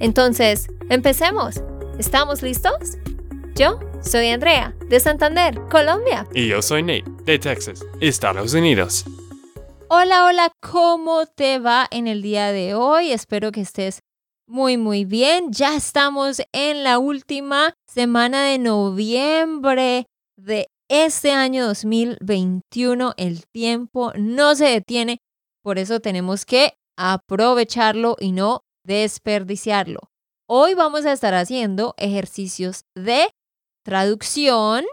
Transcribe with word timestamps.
Entonces, 0.00 0.68
empecemos. 0.90 1.62
¿Estamos 1.98 2.42
listos? 2.42 2.98
Yo 3.54 3.78
soy 4.02 4.28
Andrea, 4.28 4.74
de 4.88 4.98
Santander, 4.98 5.60
Colombia. 5.70 6.26
Y 6.34 6.48
yo 6.48 6.60
soy 6.60 6.82
Nate, 6.82 7.04
de 7.24 7.38
Texas, 7.38 7.84
Estados 8.00 8.52
Unidos. 8.54 9.04
Hola, 9.88 10.26
hola, 10.26 10.50
¿cómo 10.60 11.26
te 11.26 11.58
va 11.60 11.86
en 11.90 12.08
el 12.08 12.20
día 12.20 12.50
de 12.50 12.74
hoy? 12.74 13.12
Espero 13.12 13.52
que 13.52 13.60
estés 13.60 14.00
muy, 14.46 14.76
muy 14.76 15.04
bien. 15.04 15.52
Ya 15.52 15.76
estamos 15.76 16.42
en 16.52 16.82
la 16.82 16.98
última 16.98 17.74
semana 17.86 18.44
de 18.44 18.58
noviembre 18.58 20.06
de 20.36 20.66
este 20.88 21.30
año 21.30 21.66
2021. 21.66 23.14
El 23.16 23.46
tiempo 23.46 24.12
no 24.16 24.56
se 24.56 24.66
detiene, 24.66 25.18
por 25.62 25.78
eso 25.78 26.00
tenemos 26.00 26.44
que 26.44 26.74
aprovecharlo 26.96 28.16
y 28.18 28.32
no 28.32 28.63
desperdiciarlo. 28.84 30.00
Hoy 30.48 30.74
vamos 30.74 31.06
a 31.06 31.12
estar 31.12 31.34
haciendo 31.34 31.94
ejercicios 31.96 32.84
de 32.94 33.30
traducción 33.84 34.84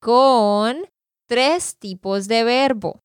con 0.00 0.84
tres 1.28 1.76
tipos 1.78 2.28
de 2.28 2.44
verbo. 2.44 3.00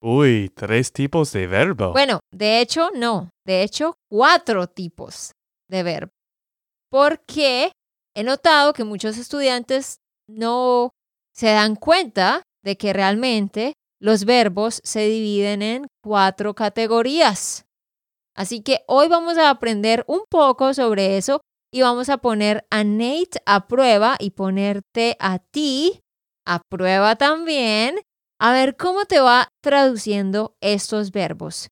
Uy, 0.00 0.50
tres 0.54 0.92
tipos 0.92 1.32
de 1.32 1.46
verbo. 1.46 1.92
Bueno, 1.92 2.20
de 2.32 2.60
hecho, 2.60 2.90
no. 2.94 3.30
De 3.44 3.62
hecho, 3.62 3.94
cuatro 4.08 4.68
tipos 4.68 5.32
de 5.68 5.82
verbo. 5.82 6.12
Porque 6.90 7.72
he 8.14 8.22
notado 8.22 8.72
que 8.72 8.84
muchos 8.84 9.18
estudiantes 9.18 9.98
no 10.28 10.90
se 11.34 11.48
dan 11.48 11.76
cuenta 11.76 12.42
de 12.64 12.76
que 12.76 12.92
realmente 12.92 13.74
los 14.00 14.24
verbos 14.24 14.80
se 14.84 15.06
dividen 15.06 15.62
en 15.62 15.86
cuatro 16.02 16.54
categorías. 16.54 17.64
Así 18.38 18.62
que 18.62 18.84
hoy 18.86 19.08
vamos 19.08 19.36
a 19.36 19.50
aprender 19.50 20.04
un 20.06 20.20
poco 20.30 20.72
sobre 20.72 21.16
eso 21.16 21.40
y 21.72 21.82
vamos 21.82 22.08
a 22.08 22.18
poner 22.18 22.64
a 22.70 22.84
Nate 22.84 23.42
a 23.46 23.66
prueba 23.66 24.14
y 24.20 24.30
ponerte 24.30 25.16
a 25.18 25.40
ti 25.40 25.98
a 26.46 26.60
prueba 26.70 27.16
también 27.16 28.00
a 28.40 28.52
ver 28.52 28.76
cómo 28.76 29.06
te 29.06 29.18
va 29.18 29.48
traduciendo 29.60 30.54
estos 30.60 31.10
verbos. 31.10 31.66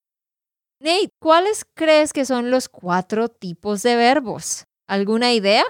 Nate, 0.83 1.11
¿cuáles 1.23 1.65
crees 1.77 2.13
que 2.13 2.25
son 2.25 2.51
los 2.51 2.69
cuatro 2.69 3.29
tipos 3.29 3.85
de 3.85 3.95
verbos? 3.95 4.65
¿Alguna 4.89 5.33
idea? 5.33 5.65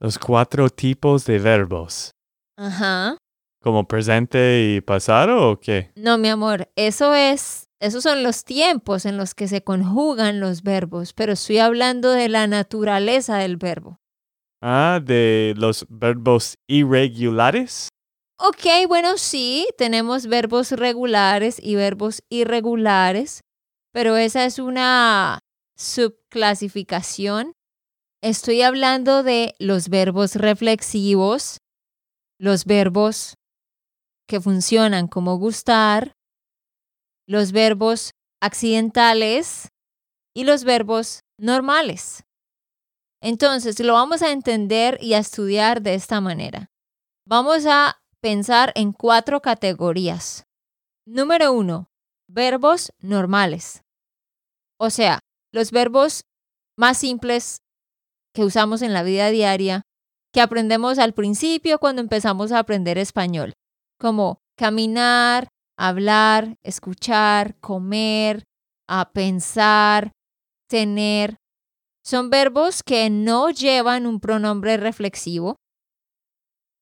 Los 0.00 0.18
cuatro 0.18 0.68
tipos 0.68 1.26
de 1.26 1.38
verbos. 1.38 2.10
Ajá. 2.58 3.18
¿Como 3.62 3.86
presente 3.86 4.74
y 4.74 4.80
pasado 4.80 5.48
o 5.48 5.60
qué? 5.60 5.92
No, 5.94 6.18
mi 6.18 6.28
amor, 6.28 6.68
eso 6.74 7.14
es, 7.14 7.65
esos 7.80 8.02
son 8.02 8.22
los 8.22 8.44
tiempos 8.44 9.04
en 9.04 9.16
los 9.16 9.34
que 9.34 9.48
se 9.48 9.62
conjugan 9.62 10.40
los 10.40 10.62
verbos, 10.62 11.12
pero 11.12 11.34
estoy 11.34 11.58
hablando 11.58 12.10
de 12.10 12.28
la 12.28 12.46
naturaleza 12.46 13.36
del 13.36 13.56
verbo. 13.56 13.98
Ah, 14.62 15.00
de 15.04 15.54
los 15.56 15.86
verbos 15.88 16.56
irregulares. 16.66 17.88
Ok, 18.38 18.88
bueno, 18.88 19.18
sí, 19.18 19.66
tenemos 19.76 20.26
verbos 20.26 20.72
regulares 20.72 21.58
y 21.62 21.74
verbos 21.74 22.22
irregulares, 22.30 23.40
pero 23.92 24.16
esa 24.16 24.44
es 24.44 24.58
una 24.58 25.40
subclasificación. 25.76 27.52
Estoy 28.22 28.62
hablando 28.62 29.22
de 29.22 29.54
los 29.58 29.88
verbos 29.88 30.36
reflexivos, 30.36 31.58
los 32.38 32.64
verbos 32.64 33.34
que 34.26 34.40
funcionan 34.40 35.06
como 35.06 35.36
gustar, 35.38 36.15
los 37.26 37.52
verbos 37.52 38.12
accidentales 38.40 39.68
y 40.34 40.44
los 40.44 40.64
verbos 40.64 41.20
normales. 41.38 42.24
Entonces, 43.20 43.78
lo 43.80 43.94
vamos 43.94 44.22
a 44.22 44.30
entender 44.30 44.98
y 45.00 45.14
a 45.14 45.18
estudiar 45.18 45.82
de 45.82 45.94
esta 45.94 46.20
manera. 46.20 46.70
Vamos 47.26 47.66
a 47.66 47.98
pensar 48.20 48.72
en 48.76 48.92
cuatro 48.92 49.40
categorías. 49.40 50.44
Número 51.06 51.52
uno, 51.52 51.88
verbos 52.28 52.92
normales. 52.98 53.82
O 54.78 54.90
sea, 54.90 55.20
los 55.52 55.70
verbos 55.70 56.24
más 56.76 56.98
simples 56.98 57.62
que 58.34 58.44
usamos 58.44 58.82
en 58.82 58.92
la 58.92 59.02
vida 59.02 59.30
diaria, 59.30 59.82
que 60.32 60.40
aprendemos 60.42 60.98
al 60.98 61.14
principio 61.14 61.78
cuando 61.78 62.02
empezamos 62.02 62.52
a 62.52 62.58
aprender 62.58 62.98
español, 62.98 63.54
como 63.98 64.42
caminar, 64.56 65.48
hablar, 65.76 66.56
escuchar, 66.62 67.58
comer, 67.60 68.44
a 68.88 69.10
pensar, 69.12 70.12
tener. 70.68 71.36
Son 72.04 72.30
verbos 72.30 72.82
que 72.82 73.10
no 73.10 73.50
llevan 73.50 74.06
un 74.06 74.20
pronombre 74.20 74.76
reflexivo, 74.76 75.56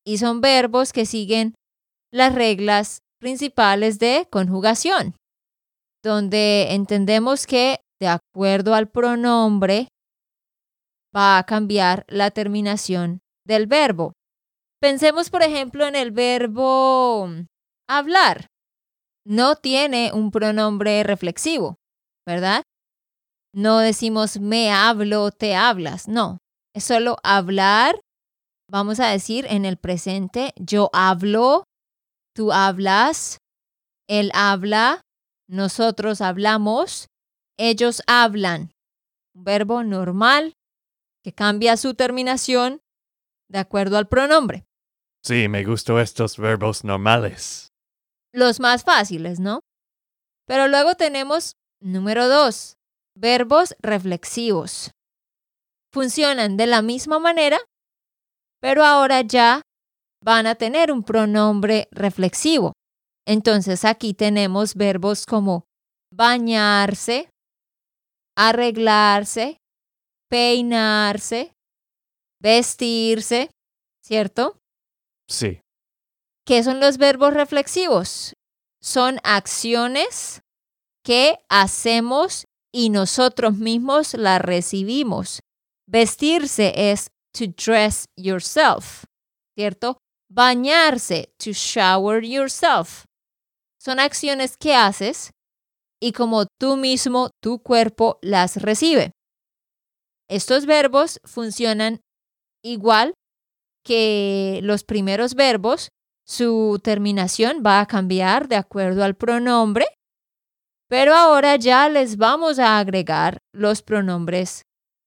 y 0.07 0.19
son 0.19 0.41
verbos 0.41 0.93
que 0.93 1.07
siguen 1.07 1.55
las 2.13 2.35
reglas 2.35 2.99
principales 3.19 3.99
de 3.99 4.29
conjugación, 4.31 5.17
donde 6.03 6.75
entendemos 6.75 7.47
que 7.47 7.81
de 8.01 8.09
acuerdo 8.09 8.75
al 8.75 8.89
pronombre 8.91 9.89
va 11.17 11.39
a 11.39 11.45
cambiar 11.45 12.05
la 12.09 12.31
terminación 12.31 13.21
del 13.47 13.67
verbo. 13.67 14.13
Pensemos, 14.81 15.31
por 15.31 15.43
ejemplo, 15.43 15.87
en 15.87 15.97
el 15.97 16.11
verbo 16.11 17.31
hablar. 17.89 18.49
No 19.27 19.57
tiene 19.57 20.13
un 20.13 20.31
pronombre 20.31 21.03
reflexivo, 21.03 21.77
¿verdad? 22.27 22.63
No 23.55 23.79
decimos 23.79 24.39
me 24.41 24.71
hablo, 24.71 25.31
te 25.31 25.55
hablas, 25.55 26.09
no. 26.09 26.39
Es 26.75 26.85
solo 26.85 27.17
hablar 27.23 27.97
Vamos 28.71 28.99
a 28.99 29.09
decir 29.09 29.47
en 29.49 29.65
el 29.65 29.77
presente, 29.77 30.53
yo 30.57 30.91
hablo, 30.93 31.65
tú 32.35 32.51
hablas, 32.51 33.39
él 34.09 34.31
habla, 34.35 35.03
nosotros 35.49 36.21
hablamos, 36.21 37.07
ellos 37.59 38.03
hablan. 38.07 38.73
Un 39.35 39.45
verbo 39.45 39.85
normal 39.85 40.55
que 41.23 41.33
cambia 41.33 41.77
su 41.77 41.95
terminación 41.95 42.81
de 43.51 43.59
acuerdo 43.59 43.99
al 43.99 44.09
pronombre. 44.09 44.65
Sí, 45.23 45.49
me 45.49 45.65
gustan 45.65 45.99
estos 45.99 46.39
verbos 46.39 46.85
normales. 46.85 47.69
Los 48.35 48.59
más 48.59 48.83
fáciles, 48.83 49.39
¿no? 49.39 49.61
Pero 50.45 50.67
luego 50.67 50.97
tenemos 50.97 51.53
número 51.81 52.29
dos, 52.29 52.75
verbos 53.17 53.77
reflexivos. 53.81 54.91
Funcionan 55.93 56.57
de 56.57 56.67
la 56.67 56.83
misma 56.83 57.21
manera, 57.21 57.61
pero 58.61 58.85
ahora 58.85 59.21
ya 59.21 59.63
van 60.21 60.49
a 60.49 60.57
tener 60.57 60.91
un 60.91 61.05
pronombre 61.05 61.87
reflexivo. 61.93 62.73
Entonces 63.25 63.85
aquí 63.85 64.15
tenemos 64.15 64.75
verbos 64.75 65.27
como 65.27 65.65
bañarse, 66.13 67.31
arreglarse, 68.37 69.59
peinarse, 70.29 71.53
vestirse, 72.43 73.49
¿cierto? 74.03 74.59
Sí. 75.29 75.61
¿Qué 76.47 76.63
son 76.63 76.81
los 76.81 76.99
verbos 76.99 77.33
reflexivos? 77.33 78.35
Son 78.83 79.19
acciones 79.25 80.43
que 81.03 81.39
hacemos 81.49 82.45
y 82.73 82.91
nosotros 82.91 83.57
mismos 83.57 84.15
las 84.15 84.41
recibimos. 84.41 85.41
Vestirse 85.87 86.91
es 86.91 87.09
to 87.33 87.47
dress 87.47 88.05
yourself, 88.17 89.05
¿cierto? 89.57 89.99
Bañarse, 90.31 91.33
to 91.39 91.53
shower 91.53 92.23
yourself. 92.23 93.05
Son 93.79 93.99
acciones 93.99 94.57
que 94.57 94.75
haces 94.75 95.31
y 96.01 96.13
como 96.13 96.47
tú 96.59 96.77
mismo, 96.77 97.31
tu 97.41 97.63
cuerpo 97.63 98.19
las 98.21 98.57
recibe. 98.57 99.13
Estos 100.29 100.67
verbos 100.67 101.21
funcionan 101.25 102.01
igual 102.63 103.15
que 103.85 104.61
los 104.63 104.85
primeros 104.85 105.35
verbos. 105.35 105.89
Su 106.27 106.81
terminación 106.83 107.63
va 107.65 107.81
a 107.81 107.87
cambiar 107.87 108.49
de 108.49 108.57
acuerdo 108.57 109.05
al 109.05 109.15
pronombre, 109.15 109.87
pero 110.89 111.15
ahora 111.15 111.57
ya 111.57 111.89
les 111.89 112.17
vamos 112.17 112.59
a 112.59 112.79
agregar 112.79 113.39
los 113.53 113.83
pronombres 113.83 114.63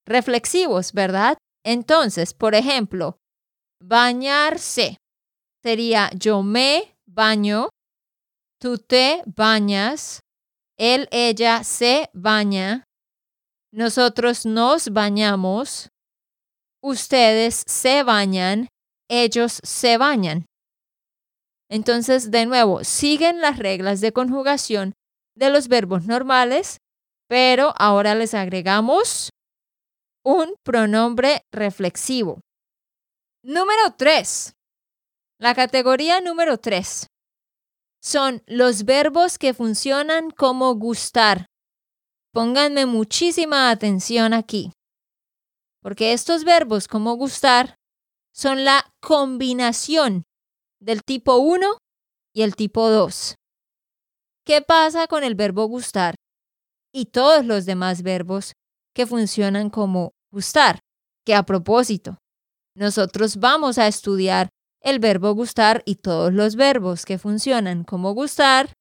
reflexivos, 0.08 0.94
¿verdad? 0.94 1.38
Entonces, 1.66 2.34
por 2.34 2.56
ejemplo, 2.56 3.18
bañarse 3.82 4.98
sería 5.64 6.10
yo 6.16 6.44
me 6.44 6.96
baño, 7.06 7.70
tú 8.62 8.78
te 8.78 9.24
bañas, 9.26 10.22
él, 10.78 11.08
ella 11.12 11.64
se 11.64 12.10
baña, 12.14 12.84
nosotros 13.74 14.46
nos 14.46 14.90
bañamos, 14.90 15.90
ustedes 16.82 17.64
se 17.68 18.04
bañan, 18.04 18.68
ellos 19.10 19.60
se 19.64 19.98
bañan. 19.98 20.46
Entonces, 21.70 22.32
de 22.32 22.46
nuevo, 22.46 22.84
siguen 22.84 23.42
las 23.42 23.60
reglas 23.60 24.02
de 24.02 24.14
conjugación 24.14 24.94
de 25.36 25.50
los 25.50 25.68
verbos 25.68 26.06
normales, 26.06 26.78
pero 27.28 27.74
ahora 27.78 28.16
les 28.16 28.34
agregamos 28.34 29.30
un 30.24 30.56
pronombre 30.64 31.42
reflexivo. 31.52 32.42
Número 33.44 33.96
3. 33.98 34.54
La 35.40 35.54
categoría 35.54 36.20
número 36.22 36.58
3 36.58 37.08
son 38.02 38.42
los 38.48 38.84
verbos 38.86 39.38
que 39.38 39.54
funcionan 39.54 40.32
como 40.32 40.74
gustar. 40.76 41.46
Pónganme 42.34 42.86
muchísima 42.86 43.70
atención 43.70 44.34
aquí, 44.34 44.72
porque 45.82 46.14
estos 46.14 46.44
verbos 46.44 46.88
como 46.88 47.16
gustar 47.16 47.76
son 48.34 48.64
la 48.64 48.92
combinación 49.02 50.24
del 50.80 51.04
tipo 51.04 51.38
1 51.38 51.78
y 52.34 52.42
el 52.42 52.56
tipo 52.56 52.90
2. 52.90 53.36
¿Qué 54.46 54.62
pasa 54.62 55.08
con 55.08 55.24
el 55.24 55.36
verbo 55.36 55.66
gustar 55.66 56.16
y 56.94 57.06
todos 57.06 57.46
los 57.46 57.66
demás 57.66 58.02
verbos 58.02 58.54
que 58.94 59.06
funcionan 59.06 59.70
como 59.70 60.12
gustar? 60.32 60.80
Que 61.26 61.36
a 61.36 61.44
propósito, 61.44 62.18
nosotros 62.76 63.38
vamos 63.38 63.78
a 63.78 63.88
estudiar 63.88 64.50
el 64.82 65.00
verbo 65.00 65.34
gustar 65.34 65.84
y 65.86 65.96
todos 65.96 66.32
los 66.32 66.56
verbos 66.56 67.06
que 67.06 67.18
funcionan 67.18 67.84
como 67.84 68.14
gustar 68.14 68.74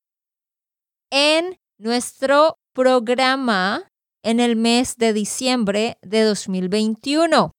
en 1.11 1.57
nuestro 1.79 2.57
programa 2.75 3.89
en 4.23 4.41
el 4.41 4.57
mes 4.57 4.97
de 4.97 5.13
diciembre 5.13 5.99
de 6.03 6.23
2021. 6.23 7.53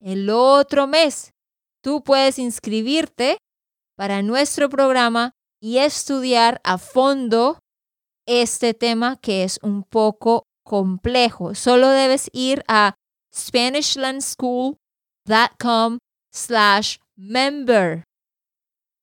El 0.00 0.30
otro 0.30 0.86
mes, 0.86 1.32
tú 1.82 2.02
puedes 2.04 2.38
inscribirte 2.38 3.38
para 3.98 4.22
nuestro 4.22 4.70
programa 4.70 5.32
y 5.60 5.78
estudiar 5.78 6.60
a 6.62 6.78
fondo 6.78 7.58
este 8.28 8.72
tema 8.72 9.18
que 9.20 9.42
es 9.42 9.58
un 9.60 9.82
poco 9.82 10.44
complejo. 10.64 11.56
Solo 11.56 11.90
debes 11.90 12.30
ir 12.32 12.62
a 12.68 12.94
SpanishLandSchool.com 13.34 15.98
slash 16.32 16.98
member. 17.16 18.04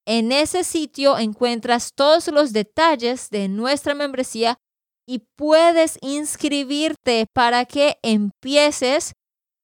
En 0.06 0.32
ese 0.32 0.64
sitio 0.64 1.18
encuentras 1.18 1.90
todos 1.94 2.28
los 2.28 2.54
detalles 2.54 3.28
de 3.28 3.48
nuestra 3.48 3.94
membresía 3.94 4.56
y 5.06 5.24
puedes 5.36 5.98
inscribirte 6.00 7.26
para 7.34 7.66
que 7.66 7.98
empieces 8.02 9.12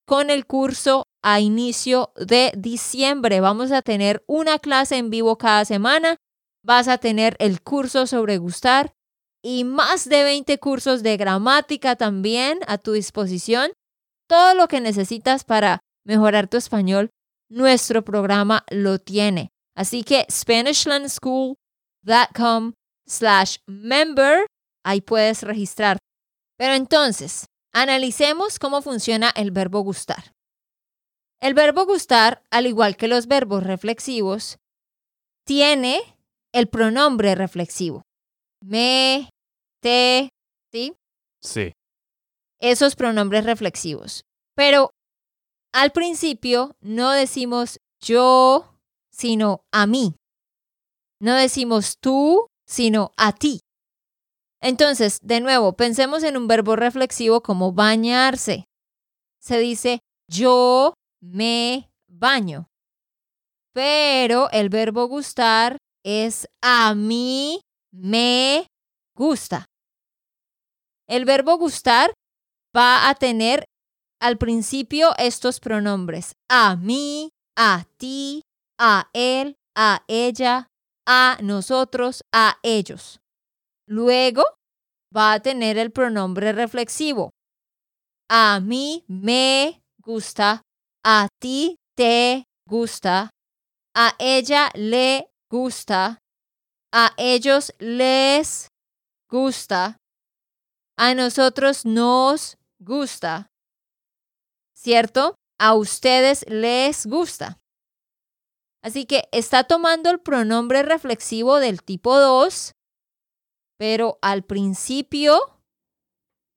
con 0.06 0.29
el 0.29 0.44
curso 0.44 1.05
a 1.22 1.40
inicio 1.40 2.12
de 2.16 2.52
diciembre. 2.56 3.40
Vamos 3.40 3.72
a 3.72 3.82
tener 3.82 4.24
una 4.26 4.58
clase 4.58 4.96
en 4.96 5.10
vivo 5.10 5.38
cada 5.38 5.64
semana. 5.64 6.16
Vas 6.64 6.88
a 6.88 6.98
tener 6.98 7.36
el 7.38 7.62
curso 7.62 8.06
sobre 8.06 8.38
gustar 8.38 8.92
y 9.42 9.64
más 9.64 10.08
de 10.08 10.22
20 10.22 10.58
cursos 10.58 11.02
de 11.02 11.16
gramática 11.16 11.96
también 11.96 12.60
a 12.66 12.78
tu 12.78 12.92
disposición. 12.92 13.72
Todo 14.28 14.54
lo 14.54 14.69
que 14.69 14.80
necesitas 14.80 15.42
para 15.44 15.80
mejorar 16.04 16.48
tu 16.48 16.56
español, 16.56 17.10
nuestro 17.48 18.04
programa 18.04 18.64
lo 18.70 18.98
tiene. 18.98 19.50
Así 19.74 20.04
que 20.04 20.26
SpanishLandSchool.com 20.30 22.72
slash 23.06 23.56
member, 23.66 24.46
ahí 24.84 25.00
puedes 25.00 25.42
registrar. 25.42 25.96
Pero 26.56 26.74
entonces, 26.74 27.46
analicemos 27.72 28.58
cómo 28.58 28.82
funciona 28.82 29.32
el 29.34 29.50
verbo 29.50 29.80
gustar. 29.80 30.32
El 31.43 31.55
verbo 31.55 31.85
gustar, 31.87 32.41
al 32.53 32.67
igual 32.67 32.97
que 32.97 33.09
los 33.09 33.27
verbos 33.27 33.65
reflexivos, 33.65 34.59
tiene 35.44 36.00
el 36.53 36.69
pronombre 36.69 37.35
reflexivo. 37.35 38.03
Me, 38.61 39.29
te, 39.83 40.31
¿sí? 40.71 40.94
Sí. 41.43 41.73
Esos 42.61 42.94
pronombres 42.94 43.44
reflexivos. 43.44 44.23
Pero 44.55 44.91
al 45.75 45.91
principio 45.91 46.77
no 46.81 47.11
decimos 47.11 47.81
yo, 48.00 48.79
sino 49.11 49.65
a 49.73 49.89
mí. 49.89 50.15
No 51.21 51.35
decimos 51.35 51.97
tú, 52.00 52.47
sino 52.69 53.11
a 53.17 53.33
ti. 53.33 53.59
Entonces, 54.61 55.19
de 55.21 55.41
nuevo, 55.41 55.73
pensemos 55.73 56.23
en 56.23 56.37
un 56.37 56.47
verbo 56.47 56.77
reflexivo 56.77 57.43
como 57.43 57.73
bañarse. 57.73 58.67
Se 59.41 59.59
dice 59.59 59.99
yo 60.29 60.94
me 61.22 61.90
baño. 62.08 62.69
Pero 63.72 64.50
el 64.50 64.69
verbo 64.69 65.06
gustar 65.06 65.78
es 66.04 66.48
a 66.60 66.94
mí 66.94 67.60
me 67.90 68.66
gusta. 69.14 69.66
El 71.08 71.24
verbo 71.24 71.56
gustar 71.56 72.12
va 72.76 73.08
a 73.08 73.14
tener 73.14 73.64
al 74.20 74.36
principio 74.36 75.14
estos 75.16 75.60
pronombres. 75.60 76.34
A 76.50 76.76
mí, 76.76 77.30
a 77.56 77.84
ti, 77.96 78.42
a 78.78 79.08
él, 79.12 79.56
a 79.74 80.04
ella, 80.08 80.69
a 81.06 81.38
nosotros, 81.42 82.22
a 82.32 82.58
ellos. 82.62 83.20
Luego 83.86 84.44
va 85.14 85.34
a 85.34 85.40
tener 85.40 85.78
el 85.78 85.92
pronombre 85.92 86.52
reflexivo. 86.52 87.30
A 88.30 88.60
mí 88.60 89.04
me 89.08 89.82
gusta 89.98 90.62
a 91.04 91.28
ti 91.40 91.76
te 91.96 92.44
gusta, 92.66 93.31
a 93.94 94.14
ella 94.19 94.70
le 94.75 95.31
gusta, 95.50 96.19
a 96.93 97.12
ellos 97.16 97.72
les 97.78 98.69
gusta, 99.29 99.98
a 100.96 101.15
nosotros 101.15 101.84
nos 101.84 102.56
gusta, 102.79 103.48
¿cierto? 104.74 105.34
A 105.58 105.74
ustedes 105.74 106.44
les 106.48 107.06
gusta. 107.06 107.58
Así 108.82 109.06
que 109.06 109.29
está 109.31 109.65
tomando 109.65 110.10
el 110.10 110.20
pronombre 110.20 110.82
reflexivo 110.82 111.58
del 111.60 111.82
tipo 111.82 112.19
2, 112.19 112.72
pero 113.79 114.19
al 114.22 114.43
principio 114.44 115.60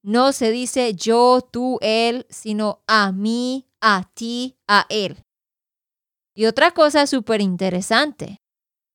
no 0.03 0.31
se 0.33 0.51
dice 0.51 0.93
yo, 0.95 1.41
tú, 1.41 1.77
él, 1.81 2.25
sino 2.29 2.83
a 2.87 3.11
mí, 3.11 3.67
a 3.87 4.09
ti, 4.15 4.57
a 4.67 4.87
él. 4.89 5.23
Y 6.35 6.47
otra 6.47 6.71
cosa 6.71 7.05
súper 7.05 7.39
interesante 7.39 8.39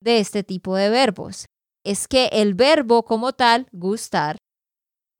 de 0.02 0.18
este 0.18 0.42
tipo 0.42 0.74
de 0.74 0.90
verbos 0.90 1.46
es 1.86 2.08
que 2.08 2.26
el 2.32 2.54
verbo 2.54 3.04
como 3.04 3.32
tal, 3.32 3.68
gustar, 3.70 4.36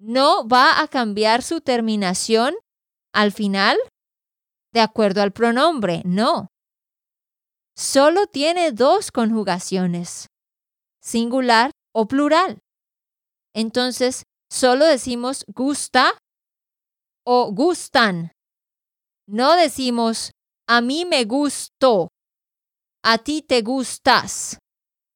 no 0.01 0.49
va 0.49 0.81
a 0.81 0.89
cambiar 0.89 1.43
su 1.43 1.61
terminación 1.61 2.57
al 3.15 3.31
final 3.31 3.79
de 4.75 4.81
acuerdo 4.81 5.23
al 5.23 5.31
pronombre, 5.31 6.03
no. 6.05 6.49
Solo 7.77 8.27
tiene 8.27 8.73
dos 8.73 9.13
conjugaciones, 9.13 10.27
singular 11.01 11.71
o 11.95 12.09
plural. 12.09 12.59
Entonces, 13.55 14.25
solo 14.51 14.85
decimos 14.85 15.45
gusta 15.47 16.13
o 17.25 17.53
gustan 17.53 18.33
no 19.31 19.57
decimos, 19.57 20.33
a 20.69 20.81
mí 20.81 21.05
me 21.05 21.25
gustó, 21.25 22.09
a 23.03 23.19
ti 23.19 23.43
te 23.43 23.63
gustas. 23.63 24.59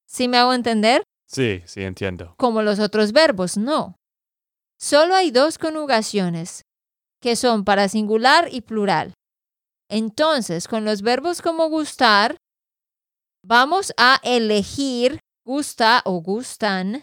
¿Sí 0.07 0.29
me 0.29 0.39
hago 0.39 0.55
entender? 0.55 1.03
Sí, 1.27 1.63
sí, 1.67 1.83
entiendo. 1.83 2.35
Como 2.39 2.63
los 2.63 2.79
otros 2.79 3.13
verbos, 3.13 3.57
no. 3.57 3.97
Solo 4.79 5.15
hay 5.15 5.31
dos 5.31 5.59
conjugaciones, 5.59 6.63
que 7.21 7.37
son 7.37 7.65
para 7.65 7.89
singular 7.89 8.49
y 8.53 8.61
plural. 8.61 9.15
Entonces, 9.91 10.69
con 10.69 10.85
los 10.85 11.03
verbos 11.03 11.43
como 11.43 11.69
gustar, 11.69 12.37
vamos 13.45 13.93
a 13.97 14.21
elegir 14.23 15.19
gusta 15.45 16.03
o 16.05 16.21
gustan 16.21 17.03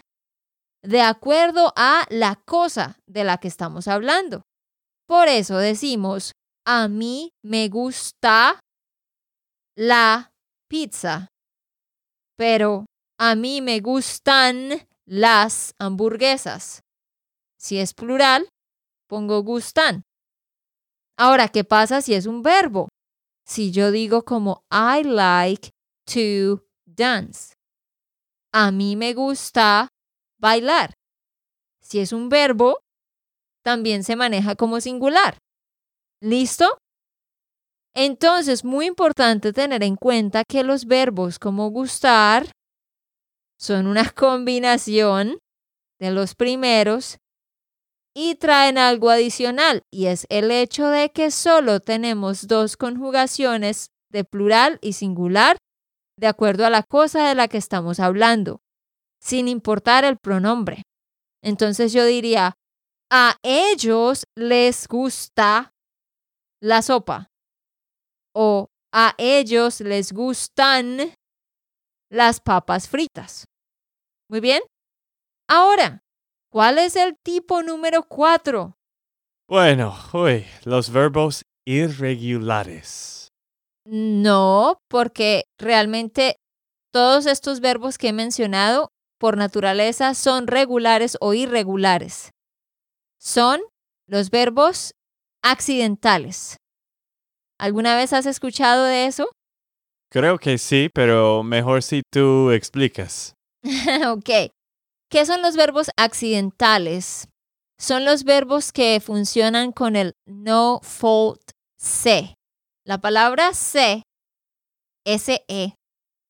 de 0.82 1.00
acuerdo 1.00 1.72
a 1.76 2.06
la 2.10 2.36
cosa 2.44 2.96
de 3.06 3.24
la 3.24 3.38
que 3.38 3.48
estamos 3.48 3.86
hablando. 3.86 4.42
Por 5.06 5.28
eso 5.28 5.58
decimos, 5.58 6.31
a 6.64 6.88
mí 6.88 7.32
me 7.42 7.68
gusta 7.68 8.60
la 9.76 10.32
pizza, 10.68 11.28
pero 12.36 12.86
a 13.18 13.34
mí 13.34 13.60
me 13.60 13.80
gustan 13.80 14.86
las 15.06 15.74
hamburguesas. 15.78 16.82
Si 17.58 17.78
es 17.78 17.94
plural, 17.94 18.48
pongo 19.08 19.42
gustan. 19.42 20.02
Ahora, 21.16 21.48
¿qué 21.48 21.64
pasa 21.64 22.00
si 22.00 22.14
es 22.14 22.26
un 22.26 22.42
verbo? 22.42 22.88
Si 23.44 23.70
yo 23.70 23.90
digo 23.90 24.24
como 24.24 24.64
I 24.70 25.02
like 25.04 25.70
to 26.06 26.64
dance. 26.84 27.54
A 28.52 28.70
mí 28.70 28.96
me 28.96 29.14
gusta 29.14 29.88
bailar. 30.38 30.94
Si 31.80 32.00
es 32.00 32.12
un 32.12 32.28
verbo, 32.28 32.80
también 33.62 34.04
se 34.04 34.16
maneja 34.16 34.56
como 34.56 34.80
singular. 34.80 35.38
¿Listo? 36.22 36.78
Entonces, 37.96 38.64
muy 38.64 38.86
importante 38.86 39.52
tener 39.52 39.82
en 39.82 39.96
cuenta 39.96 40.44
que 40.48 40.62
los 40.62 40.86
verbos 40.86 41.40
como 41.40 41.68
gustar 41.70 42.52
son 43.58 43.88
una 43.88 44.08
combinación 44.14 45.38
de 45.98 46.10
los 46.12 46.36
primeros 46.36 47.18
y 48.14 48.36
traen 48.36 48.78
algo 48.78 49.10
adicional 49.10 49.82
y 49.92 50.06
es 50.06 50.26
el 50.28 50.52
hecho 50.52 50.86
de 50.88 51.10
que 51.10 51.32
solo 51.32 51.80
tenemos 51.80 52.46
dos 52.46 52.76
conjugaciones 52.76 53.88
de 54.10 54.22
plural 54.22 54.78
y 54.80 54.92
singular 54.92 55.56
de 56.16 56.28
acuerdo 56.28 56.64
a 56.64 56.70
la 56.70 56.84
cosa 56.84 57.28
de 57.28 57.34
la 57.34 57.48
que 57.48 57.58
estamos 57.58 57.98
hablando, 57.98 58.60
sin 59.20 59.48
importar 59.48 60.04
el 60.04 60.18
pronombre. 60.18 60.82
Entonces 61.42 61.92
yo 61.92 62.04
diría, 62.04 62.54
a 63.10 63.36
ellos 63.42 64.24
les 64.36 64.86
gusta 64.86 65.71
la 66.62 66.80
sopa 66.80 67.28
o 68.34 68.68
a 68.94 69.14
ellos 69.18 69.80
les 69.80 70.12
gustan 70.12 71.14
las 72.10 72.40
papas 72.40 72.88
fritas. 72.88 73.46
Muy 74.30 74.40
bien. 74.40 74.62
Ahora, 75.48 76.02
¿cuál 76.50 76.78
es 76.78 76.96
el 76.96 77.16
tipo 77.22 77.62
número 77.62 78.04
cuatro? 78.04 78.76
Bueno, 79.48 79.94
uy, 80.14 80.46
los 80.64 80.90
verbos 80.90 81.42
irregulares. 81.66 83.28
No, 83.84 84.78
porque 84.88 85.44
realmente 85.58 86.36
todos 86.92 87.26
estos 87.26 87.60
verbos 87.60 87.98
que 87.98 88.08
he 88.08 88.12
mencionado 88.12 88.90
por 89.18 89.36
naturaleza 89.36 90.14
son 90.14 90.46
regulares 90.46 91.16
o 91.20 91.34
irregulares. 91.34 92.30
Son 93.18 93.60
los 94.06 94.30
verbos 94.30 94.92
accidentales. 95.42 96.56
¿Alguna 97.58 97.96
vez 97.96 98.12
has 98.12 98.26
escuchado 98.26 98.84
de 98.84 99.06
eso? 99.06 99.28
Creo 100.10 100.38
que 100.38 100.58
sí, 100.58 100.90
pero 100.92 101.42
mejor 101.42 101.82
si 101.82 102.02
tú 102.10 102.50
explicas. 102.50 103.34
ok. 104.08 104.50
¿Qué 105.10 105.26
son 105.26 105.42
los 105.42 105.56
verbos 105.56 105.90
accidentales? 105.96 107.28
Son 107.78 108.04
los 108.04 108.24
verbos 108.24 108.72
que 108.72 109.00
funcionan 109.00 109.72
con 109.72 109.96
el 109.96 110.14
no 110.26 110.80
fault 110.82 111.52
se. 111.78 112.34
La 112.84 112.98
palabra 112.98 113.54
se, 113.54 114.02
SE, 115.04 115.74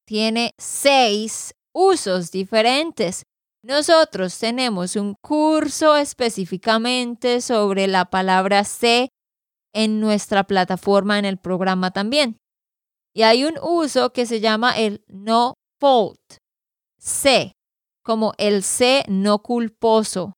tiene 0.07 0.53
seis 0.59 1.55
usos 1.75 2.31
diferentes. 2.31 3.25
Nosotros 3.65 4.37
tenemos 4.39 4.97
un 4.97 5.15
curso 5.15 5.97
específicamente 5.97 7.41
sobre 7.41 7.87
la 7.87 8.07
palabra 8.07 8.65
se 8.65 9.09
en 9.73 10.01
nuestra 10.01 10.45
plataforma 10.45 11.19
en 11.21 11.25
el 11.25 11.39
programa 11.39 11.93
también. 11.93 12.39
Y 13.15 13.23
hay 13.23 13.45
un 13.45 13.55
uso 13.63 14.13
que 14.13 14.27
se 14.27 14.41
llama 14.41 14.77
el 14.77 15.05
no 15.07 15.55
fault, 15.81 16.19
C, 16.99 17.53
como 18.03 18.33
el 18.37 18.65
C 18.65 19.05
no 19.09 19.43
culposo 19.43 20.33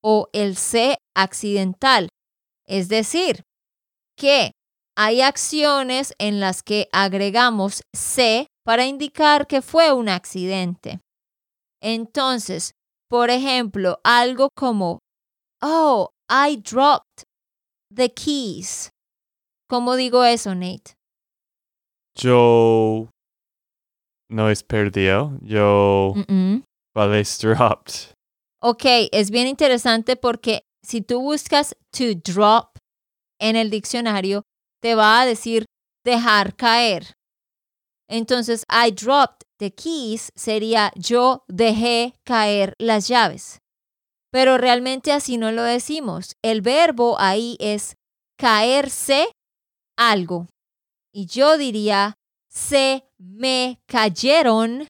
o 0.00 0.28
el 0.32 0.56
C 0.56 0.96
accidental. 1.16 2.08
Es 2.68 2.88
decir, 2.88 3.42
que 4.16 4.52
hay 4.96 5.22
acciones 5.22 6.14
en 6.18 6.38
las 6.38 6.62
que 6.62 6.88
agregamos 6.92 7.82
C 7.92 8.46
para 8.64 8.86
indicar 8.86 9.48
que 9.48 9.60
fue 9.60 9.92
un 9.92 10.08
accidente. 10.08 11.00
Entonces, 11.82 12.72
por 13.08 13.30
ejemplo, 13.30 14.00
algo 14.04 14.50
como, 14.54 15.00
oh, 15.62 16.10
I 16.28 16.56
dropped 16.56 17.24
the 17.94 18.12
keys. 18.12 18.90
¿Cómo 19.68 19.96
digo 19.96 20.24
eso, 20.24 20.54
Nate? 20.54 20.94
Yo 22.16 23.08
no 24.28 24.50
es 24.50 24.62
perdido, 24.62 25.38
yo 25.42 26.14
es 26.96 27.38
dropped. 27.38 28.14
Ok, 28.62 28.84
es 29.12 29.30
bien 29.30 29.46
interesante 29.46 30.16
porque 30.16 30.62
si 30.84 31.00
tú 31.00 31.20
buscas 31.20 31.74
to 31.90 32.14
drop 32.14 32.76
en 33.40 33.56
el 33.56 33.70
diccionario, 33.70 34.42
te 34.82 34.94
va 34.94 35.20
a 35.20 35.26
decir 35.26 35.64
dejar 36.04 36.54
caer. 36.56 37.14
Entonces, 38.08 38.64
I 38.68 38.90
dropped 38.90 39.46
the 39.60 39.70
keys 39.72 40.32
sería 40.34 40.90
yo 40.96 41.44
dejé 41.46 42.14
caer 42.24 42.74
las 42.78 43.08
llaves. 43.08 43.60
Pero 44.32 44.58
realmente 44.58 45.12
así 45.12 45.36
no 45.36 45.52
lo 45.52 45.62
decimos. 45.62 46.36
El 46.42 46.62
verbo 46.62 47.16
ahí 47.20 47.56
es 47.60 47.96
caerse 48.38 49.28
algo. 49.96 50.46
Y 51.12 51.26
yo 51.26 51.58
diría, 51.58 52.14
se 52.48 53.04
me 53.18 53.80
cayeron 53.86 54.86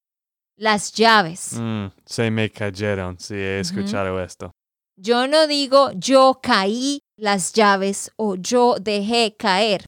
las 0.57 0.93
llaves. 0.93 1.55
Mm, 1.55 1.87
se 2.05 2.31
me 2.31 2.51
cayeron, 2.51 3.19
sí, 3.19 3.35
he 3.35 3.61
escuchado 3.61 4.23
esto. 4.23 4.53
Yo 4.97 5.27
no 5.27 5.47
digo 5.47 5.91
yo 5.95 6.41
caí 6.43 7.01
las 7.17 7.55
llaves 7.55 8.13
o 8.17 8.37
yo 8.37 8.77
dejé 8.79 9.35
caer. 9.37 9.87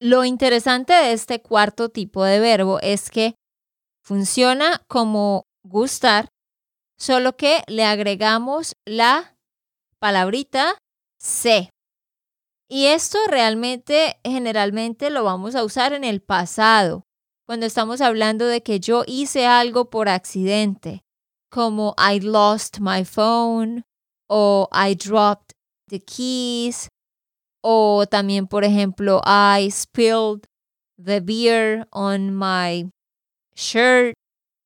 Lo 0.00 0.24
interesante 0.24 0.94
de 0.94 1.12
este 1.12 1.42
cuarto 1.42 1.90
tipo 1.90 2.24
de 2.24 2.40
verbo 2.40 2.80
es 2.80 3.10
que 3.10 3.34
funciona 4.06 4.84
como 4.86 5.46
gustar, 5.64 6.28
solo 6.96 7.36
que 7.36 7.62
le 7.66 7.84
agregamos 7.84 8.76
la 8.86 9.36
palabrita 9.98 10.78
se. 11.18 11.70
Y 12.68 12.86
esto 12.86 13.18
realmente 13.28 14.20
generalmente 14.24 15.10
lo 15.10 15.24
vamos 15.24 15.56
a 15.56 15.64
usar 15.64 15.92
en 15.92 16.04
el 16.04 16.20
pasado, 16.20 17.02
cuando 17.46 17.66
estamos 17.66 18.00
hablando 18.00 18.46
de 18.46 18.62
que 18.62 18.78
yo 18.78 19.02
hice 19.06 19.46
algo 19.46 19.90
por 19.90 20.08
accidente, 20.08 21.02
como 21.50 21.94
I 21.98 22.20
lost 22.20 22.78
my 22.80 23.04
phone 23.04 23.82
o 24.28 24.68
I 24.72 24.94
dropped 24.94 25.52
the 25.88 26.00
keys 26.00 26.88
o 27.60 28.06
también, 28.06 28.46
por 28.46 28.62
ejemplo, 28.62 29.20
I 29.24 29.68
spilled 29.70 30.46
the 30.96 31.20
beer 31.20 31.88
on 31.90 32.36
my 32.36 32.88
shirt, 33.56 34.14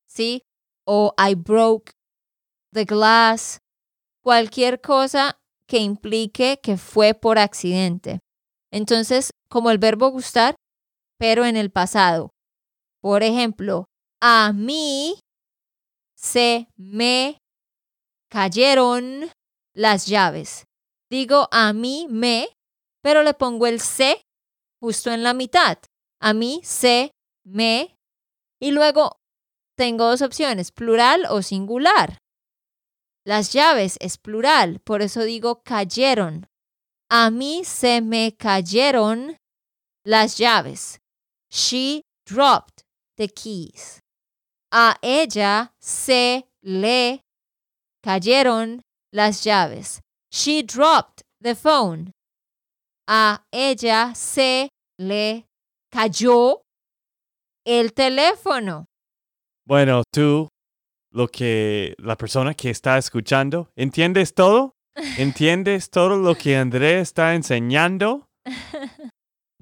¿sí? 0.07 0.43
O 0.87 1.15
I 1.17 1.35
broke 1.35 1.93
the 2.73 2.85
glass. 2.85 3.59
Cualquier 4.23 4.81
cosa 4.81 5.39
que 5.67 5.79
implique 5.79 6.59
que 6.63 6.77
fue 6.77 7.15
por 7.15 7.39
accidente. 7.39 8.21
Entonces, 8.71 9.31
como 9.49 9.71
el 9.71 9.79
verbo 9.79 10.11
gustar, 10.11 10.55
pero 11.19 11.45
en 11.45 11.57
el 11.57 11.71
pasado. 11.71 12.31
Por 13.01 13.23
ejemplo, 13.23 13.87
a 14.21 14.53
mí 14.53 15.19
se 16.15 16.69
me 16.77 17.39
cayeron 18.31 19.31
las 19.75 20.07
llaves. 20.07 20.65
Digo 21.11 21.49
a 21.51 21.73
mí 21.73 22.07
me, 22.11 22.49
pero 23.03 23.23
le 23.23 23.35
pongo 23.35 23.67
el 23.67 23.81
se 23.81 24.23
justo 24.81 25.11
en 25.11 25.23
la 25.23 25.35
mitad. 25.35 25.79
A 26.21 26.35
mí 26.35 26.61
se 26.63 27.11
me. 27.45 27.97
Y 28.61 28.73
luego 28.73 29.17
tengo 29.77 30.09
dos 30.09 30.23
opciones, 30.23 30.73
plural 30.73 31.27
o 31.31 31.43
singular. 31.43 32.19
Las 33.25 33.53
llaves 33.53 33.97
es 34.01 34.19
plural, 34.19 34.81
por 34.81 35.03
eso 35.03 35.23
digo 35.23 35.63
cayeron. 35.63 36.47
A 37.11 37.31
mí 37.31 37.65
se 37.65 38.01
me 38.01 38.37
cayeron 38.37 39.37
las 40.05 40.37
llaves. 40.39 41.01
She 41.51 42.03
dropped 42.27 42.83
the 43.17 43.29
keys. 43.29 44.01
A 44.73 44.97
ella 45.03 45.75
se 45.81 46.47
le 46.63 47.23
cayeron 48.03 48.83
las 49.13 49.43
llaves. 49.45 50.01
She 50.31 50.63
dropped 50.63 51.23
the 51.41 51.55
phone. 51.55 52.13
A 53.09 53.45
ella 53.51 54.15
se 54.15 54.69
le 54.99 55.47
cayó 55.91 56.63
el 57.79 57.93
teléfono. 57.93 58.87
Bueno, 59.67 60.03
tú, 60.13 60.49
lo 61.13 61.29
que 61.29 61.95
la 61.99 62.17
persona 62.17 62.55
que 62.55 62.71
está 62.71 62.99
escuchando, 62.99 63.71
¿entiendes 63.77 64.35
todo? 64.35 64.75
¿Entiendes 65.19 65.91
todo 65.91 66.17
lo 66.17 66.35
que 66.35 66.57
André 66.57 67.01
está 67.01 67.35
enseñando? 67.35 68.27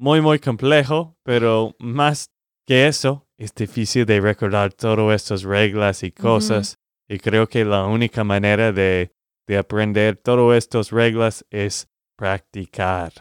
Muy, 0.01 0.21
muy 0.21 0.39
complejo, 0.39 1.17
pero 1.25 1.75
más 1.81 2.27
que 2.65 2.87
eso, 2.87 3.27
es 3.37 3.53
difícil 3.53 4.07
de 4.07 4.21
recordar 4.21 4.73
todas 4.73 5.21
estas 5.21 5.43
reglas 5.43 6.05
y 6.05 6.13
cosas. 6.13 6.77
Y 7.09 7.19
creo 7.19 7.49
que 7.49 7.65
la 7.65 7.85
única 7.85 8.23
manera 8.23 8.71
de, 8.71 9.11
de 9.49 9.59
aprender 9.59 10.17
todas 10.17 10.59
estas 10.59 10.93
reglas 10.93 11.45
es 11.51 11.89
practicar. 12.17 13.13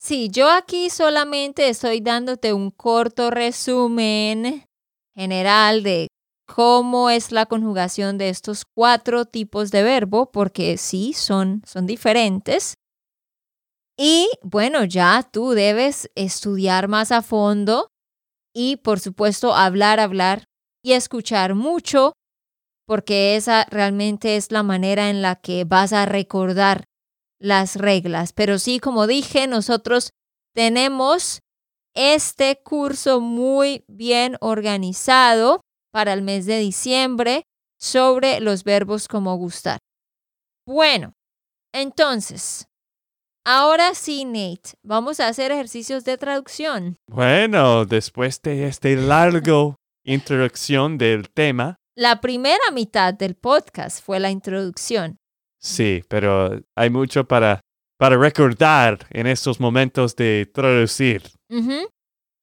Sí, 0.00 0.28
yo 0.30 0.48
aquí 0.48 0.90
solamente 0.90 1.68
estoy 1.68 2.00
dándote 2.00 2.52
un 2.52 2.70
corto 2.70 3.30
resumen 3.30 4.64
general 5.16 5.82
de 5.82 6.06
cómo 6.46 7.10
es 7.10 7.32
la 7.32 7.46
conjugación 7.46 8.16
de 8.16 8.28
estos 8.28 8.64
cuatro 8.64 9.24
tipos 9.24 9.72
de 9.72 9.82
verbo, 9.82 10.30
porque 10.30 10.76
sí, 10.78 11.12
son, 11.12 11.62
son 11.66 11.86
diferentes. 11.86 12.74
Y 13.98 14.28
bueno, 14.42 14.84
ya 14.84 15.28
tú 15.30 15.50
debes 15.50 16.08
estudiar 16.14 16.86
más 16.86 17.10
a 17.10 17.20
fondo 17.20 17.88
y 18.54 18.76
por 18.76 19.00
supuesto 19.00 19.54
hablar, 19.54 19.98
hablar 19.98 20.44
y 20.82 20.92
escuchar 20.92 21.56
mucho, 21.56 22.12
porque 22.86 23.34
esa 23.34 23.64
realmente 23.64 24.36
es 24.36 24.52
la 24.52 24.62
manera 24.62 25.10
en 25.10 25.20
la 25.20 25.34
que 25.34 25.64
vas 25.64 25.92
a 25.92 26.06
recordar 26.06 26.84
las 27.40 27.76
reglas. 27.76 28.32
Pero 28.32 28.58
sí, 28.58 28.80
como 28.80 29.06
dije, 29.06 29.46
nosotros 29.46 30.10
tenemos 30.54 31.40
este 31.94 32.60
curso 32.62 33.20
muy 33.20 33.84
bien 33.88 34.36
organizado 34.40 35.60
para 35.92 36.12
el 36.12 36.22
mes 36.22 36.46
de 36.46 36.58
diciembre 36.58 37.44
sobre 37.78 38.40
los 38.40 38.64
verbos 38.64 39.08
como 39.08 39.36
gustar. 39.36 39.78
Bueno, 40.66 41.14
entonces, 41.72 42.66
ahora 43.44 43.94
sí, 43.94 44.24
Nate, 44.24 44.74
vamos 44.82 45.20
a 45.20 45.28
hacer 45.28 45.50
ejercicios 45.50 46.04
de 46.04 46.18
traducción. 46.18 46.96
Bueno, 47.08 47.84
después 47.84 48.42
de 48.42 48.66
esta 48.66 48.88
largo 48.90 49.76
introducción 50.04 50.98
del 50.98 51.30
tema. 51.30 51.76
La 51.96 52.20
primera 52.20 52.70
mitad 52.72 53.14
del 53.14 53.34
podcast 53.34 54.04
fue 54.04 54.20
la 54.20 54.30
introducción. 54.30 55.18
Sí, 55.60 56.04
pero 56.08 56.60
hay 56.76 56.90
mucho 56.90 57.26
para, 57.26 57.60
para 57.98 58.16
recordar 58.16 59.06
en 59.10 59.26
estos 59.26 59.58
momentos 59.60 60.14
de 60.16 60.50
traducir. 60.52 61.22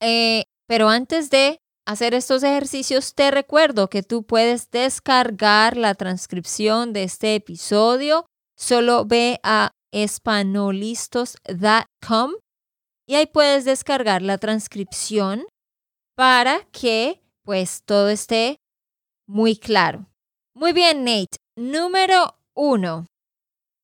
Eh, 0.01 0.43
pero 0.67 0.89
antes 0.89 1.29
de 1.29 1.59
hacer 1.85 2.13
estos 2.13 2.43
ejercicios, 2.43 3.15
te 3.15 3.31
recuerdo 3.31 3.89
que 3.89 4.03
tú 4.03 4.23
puedes 4.23 4.69
descargar 4.71 5.77
la 5.77 5.95
transcripción 5.95 6.91
de 6.93 7.03
este 7.03 7.35
episodio. 7.35 8.25
Solo 8.57 9.05
ve 9.05 9.39
a 9.43 9.71
espanolistos.com 9.93 12.31
y 13.07 13.15
ahí 13.15 13.27
puedes 13.27 13.65
descargar 13.65 14.21
la 14.21 14.37
transcripción 14.37 15.45
para 16.15 16.65
que 16.71 17.21
pues 17.43 17.83
todo 17.85 18.09
esté 18.09 18.57
muy 19.27 19.55
claro. 19.55 20.07
Muy 20.55 20.73
bien, 20.73 21.03
Nate. 21.03 21.37
Número 21.55 22.35
uno. 22.55 23.05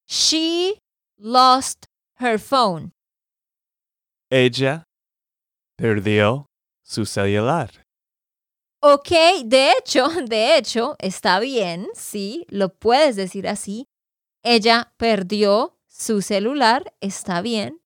She 0.07 0.79
lost 1.17 1.85
her 2.19 2.39
phone. 2.39 2.91
Ella 4.29 4.83
perdió 5.77 6.47
su 6.83 7.05
celular. 7.05 7.69
Ok, 8.81 9.09
de 9.45 9.71
hecho, 9.71 10.07
de 10.27 10.57
hecho, 10.57 10.95
está 10.99 11.39
bien, 11.39 11.87
sí, 11.93 12.45
lo 12.49 12.69
puedes 12.69 13.15
decir 13.15 13.47
así. 13.47 13.87
Ella 14.43 14.93
perdió 14.97 15.77
su 15.87 16.21
celular, 16.21 16.93
está 16.99 17.41
bien, 17.41 17.79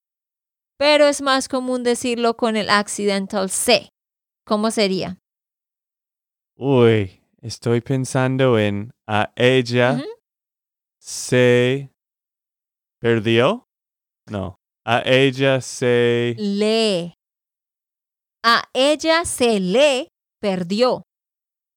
pero 0.78 1.08
es 1.08 1.22
más 1.22 1.50
común 1.50 1.84
decirlo 1.84 2.38
con 2.38 2.56
el 2.56 2.70
accidental 2.70 3.50
C. 3.50 3.90
¿Cómo 4.46 4.72
sería? 4.72 5.20
Uy, 6.56 7.22
estoy 7.42 7.82
pensando 7.82 8.58
en 8.58 8.94
a 9.06 9.34
ella 9.36 10.02
se 11.06 11.92
perdió. 13.00 13.68
No, 14.28 14.58
a 14.86 15.04
ella 15.06 15.62
se 15.62 16.36
le. 16.38 17.14
A 18.44 18.64
ella 18.74 19.26
se 19.26 19.60
le 19.60 20.08
perdió. 20.42 21.04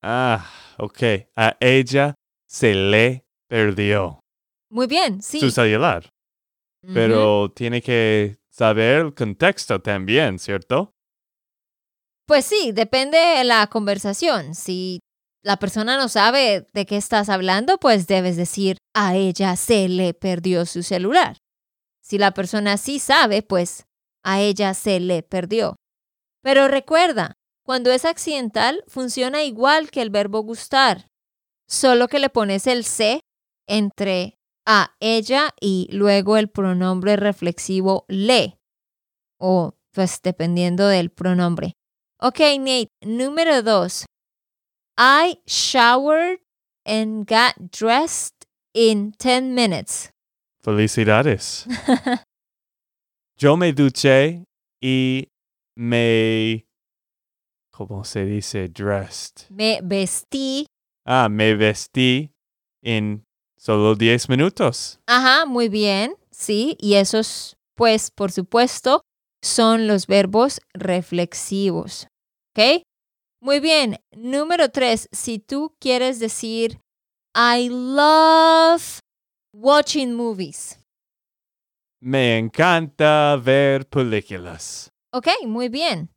Ah, 0.02 0.50
ok. 0.78 1.02
A 1.36 1.56
ella 1.60 2.14
se 2.48 2.74
le 2.74 3.24
perdió. 3.48 4.20
Muy 4.70 4.86
bien, 4.86 5.22
sí. 5.22 5.40
Su 5.40 5.50
celular. 5.50 6.08
Pero 6.94 7.50
tiene 7.50 7.82
que 7.82 8.38
saber 8.50 9.00
el 9.06 9.14
contexto 9.14 9.80
también, 9.82 10.38
¿cierto? 10.38 10.92
Pues 12.26 12.44
sí, 12.44 12.72
depende 12.72 13.18
de 13.18 13.44
la 13.44 13.66
conversación. 13.66 14.54
Si 14.54 15.00
la 15.48 15.56
persona 15.56 15.96
no 15.96 16.10
sabe 16.10 16.66
de 16.74 16.84
qué 16.84 16.98
estás 16.98 17.30
hablando, 17.30 17.78
pues 17.78 18.06
debes 18.06 18.36
decir, 18.36 18.76
a 18.94 19.16
ella 19.16 19.56
se 19.56 19.88
le 19.88 20.12
perdió 20.12 20.66
su 20.66 20.82
celular. 20.82 21.38
Si 22.02 22.18
la 22.18 22.32
persona 22.32 22.76
sí 22.76 22.98
sabe, 22.98 23.40
pues 23.40 23.86
a 24.22 24.42
ella 24.42 24.74
se 24.74 25.00
le 25.00 25.22
perdió. 25.22 25.76
Pero 26.42 26.68
recuerda, 26.68 27.38
cuando 27.64 27.90
es 27.90 28.04
accidental, 28.04 28.84
funciona 28.88 29.42
igual 29.42 29.90
que 29.90 30.02
el 30.02 30.10
verbo 30.10 30.42
gustar, 30.42 31.08
solo 31.66 32.08
que 32.08 32.18
le 32.18 32.28
pones 32.28 32.66
el 32.66 32.84
se 32.84 33.22
entre 33.66 34.36
a 34.66 34.96
ella 35.00 35.54
y 35.62 35.88
luego 35.92 36.36
el 36.36 36.50
pronombre 36.50 37.16
reflexivo 37.16 38.04
le, 38.08 38.58
o 39.40 39.78
pues 39.92 40.20
dependiendo 40.22 40.88
del 40.88 41.08
pronombre. 41.08 41.72
Ok, 42.20 42.40
Nate, 42.58 42.90
número 43.00 43.62
dos. 43.62 44.04
I 44.98 45.36
showered 45.46 46.40
and 46.84 47.24
got 47.24 47.70
dressed 47.70 48.46
in 48.74 49.12
10 49.18 49.54
minutes. 49.54 50.10
Felicidades. 50.60 51.66
Yo 53.38 53.56
me 53.56 53.72
duché 53.72 54.44
y 54.82 55.28
me 55.76 56.64
¿Cómo 57.70 58.04
se 58.04 58.24
dice 58.24 58.68
dressed? 58.68 59.46
Me 59.50 59.78
vestí. 59.84 60.66
Ah, 61.06 61.28
me 61.28 61.54
vestí 61.54 62.32
en 62.82 63.24
solo 63.56 63.94
10 63.94 64.28
minutos. 64.28 64.98
Ajá, 65.06 65.46
muy 65.46 65.68
bien. 65.68 66.16
Sí, 66.32 66.76
y 66.80 66.94
esos, 66.94 67.56
pues, 67.76 68.10
por 68.10 68.32
supuesto, 68.32 69.02
son 69.44 69.86
los 69.86 70.08
verbos 70.08 70.60
reflexivos. 70.74 72.08
¿Ok? 72.50 72.82
Muy 73.40 73.60
bien. 73.60 73.98
Número 74.12 74.70
tres, 74.70 75.08
si 75.12 75.38
tú 75.38 75.76
quieres 75.80 76.18
decir, 76.18 76.80
I 77.34 77.68
love 77.68 79.00
watching 79.52 80.14
movies. 80.14 80.78
Me 82.00 82.38
encanta 82.38 83.36
ver 83.36 83.86
películas. 83.88 84.90
Ok, 85.12 85.28
muy 85.46 85.68
bien. 85.68 86.10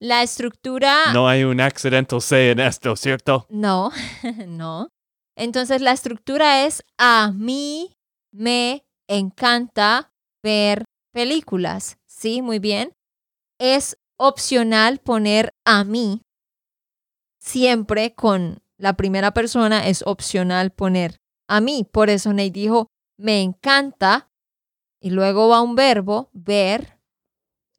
La 0.00 0.22
estructura... 0.22 1.12
No 1.12 1.28
hay 1.28 1.44
un 1.44 1.60
accidental 1.60 2.20
C 2.20 2.50
en 2.50 2.60
esto, 2.60 2.96
¿cierto? 2.96 3.46
No, 3.48 3.90
no. 4.46 4.88
Entonces 5.36 5.80
la 5.80 5.92
estructura 5.92 6.64
es 6.64 6.82
a 6.98 7.32
mí 7.32 7.96
me 8.32 8.84
encanta 9.08 10.12
ver 10.42 10.84
películas. 11.12 11.98
Sí, 12.06 12.42
muy 12.42 12.58
bien. 12.58 12.92
Es 13.60 13.96
opcional 14.22 14.98
poner 14.98 15.52
a 15.64 15.82
mí. 15.82 16.22
Siempre 17.40 18.14
con 18.14 18.62
la 18.78 18.92
primera 18.94 19.34
persona 19.34 19.88
es 19.88 20.02
opcional 20.06 20.70
poner 20.70 21.16
a 21.48 21.60
mí. 21.60 21.84
Por 21.90 22.08
eso 22.08 22.32
Ney 22.32 22.50
dijo, 22.50 22.86
me 23.18 23.42
encanta. 23.42 24.30
Y 25.00 25.10
luego 25.10 25.48
va 25.48 25.60
un 25.60 25.74
verbo, 25.74 26.30
ver, 26.32 27.00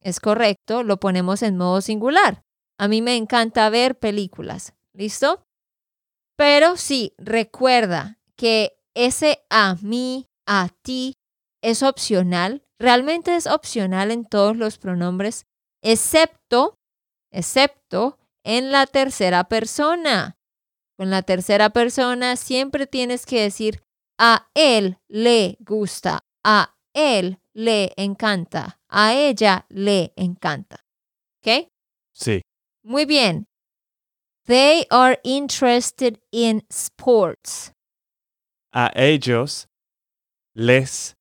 es 0.01 0.19
correcto, 0.19 0.83
lo 0.83 0.99
ponemos 0.99 1.41
en 1.41 1.55
modo 1.55 1.79
singular. 1.79 2.41
A 2.77 2.89
mí 2.89 3.01
me 3.01 3.15
encanta 3.15 3.69
ver 3.69 3.97
películas. 3.97 4.73
¿Listo? 4.91 5.45
Pero 6.35 6.75
sí, 6.75 7.13
recuerda 7.17 8.19
que 8.35 8.77
ese 8.93 9.45
a 9.49 9.75
mí, 9.81 10.27
a 10.45 10.67
ti, 10.81 11.15
es 11.61 11.83
opcional. 11.83 12.65
Realmente 12.77 13.37
es 13.37 13.47
opcional 13.47 14.11
en 14.11 14.25
todos 14.25 14.57
los 14.57 14.77
pronombres, 14.77 15.45
excepto, 15.83 16.79
excepto 17.31 18.17
en 18.43 18.71
la 18.71 18.87
tercera 18.87 19.43
persona. 19.43 20.37
Con 20.97 21.09
la 21.09 21.21
tercera 21.21 21.69
persona 21.69 22.35
siempre 22.35 22.87
tienes 22.87 23.25
que 23.25 23.41
decir 23.41 23.83
a 24.17 24.49
él 24.53 24.97
le 25.07 25.57
gusta, 25.59 26.23
a 26.43 26.75
él 26.93 27.39
le 27.53 27.93
encanta, 27.97 28.79
a 28.87 29.13
ella 29.13 29.65
le 29.69 30.13
encanta. 30.15 30.85
¿Ok? 31.39 31.69
Sí. 32.13 32.41
Muy 32.83 33.05
bien. 33.05 33.47
They 34.45 34.85
are 34.89 35.19
interested 35.23 36.19
in 36.31 36.65
sports. 36.69 37.71
A 38.73 38.91
ellos 38.95 39.67
les 40.53 41.15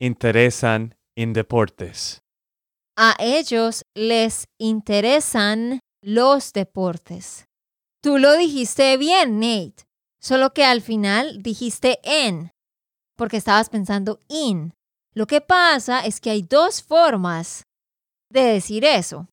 interesan 0.00 0.94
en 1.16 1.32
deportes. 1.32 2.23
A 2.96 3.16
ellos 3.18 3.82
les 3.94 4.46
interesan 4.58 5.80
los 6.02 6.52
deportes. 6.52 7.46
Tú 8.02 8.18
lo 8.18 8.36
dijiste 8.36 8.96
bien, 8.96 9.40
Nate, 9.40 9.84
solo 10.20 10.52
que 10.52 10.64
al 10.64 10.80
final 10.80 11.42
dijiste 11.42 11.98
en, 12.04 12.52
porque 13.16 13.38
estabas 13.38 13.68
pensando 13.68 14.20
in. 14.28 14.74
Lo 15.14 15.26
que 15.26 15.40
pasa 15.40 16.04
es 16.04 16.20
que 16.20 16.30
hay 16.30 16.42
dos 16.42 16.82
formas 16.82 17.64
de 18.30 18.42
decir 18.42 18.84
eso. 18.84 19.28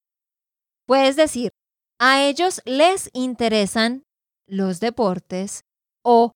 Puedes 0.87 1.15
decir, 1.15 1.51
a 1.99 2.23
ellos 2.23 2.61
les 2.65 3.09
interesan 3.13 4.03
los 4.47 4.79
deportes 4.79 5.61
o 6.03 6.31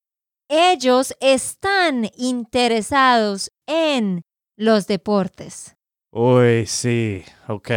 ellos 0.49 1.13
están 1.19 2.09
interesados 2.17 3.49
en 3.67 4.21
los 4.57 4.88
deportes. 4.88 5.74
Uy, 6.17 6.65
sí, 6.65 7.25
ok. 7.49 7.71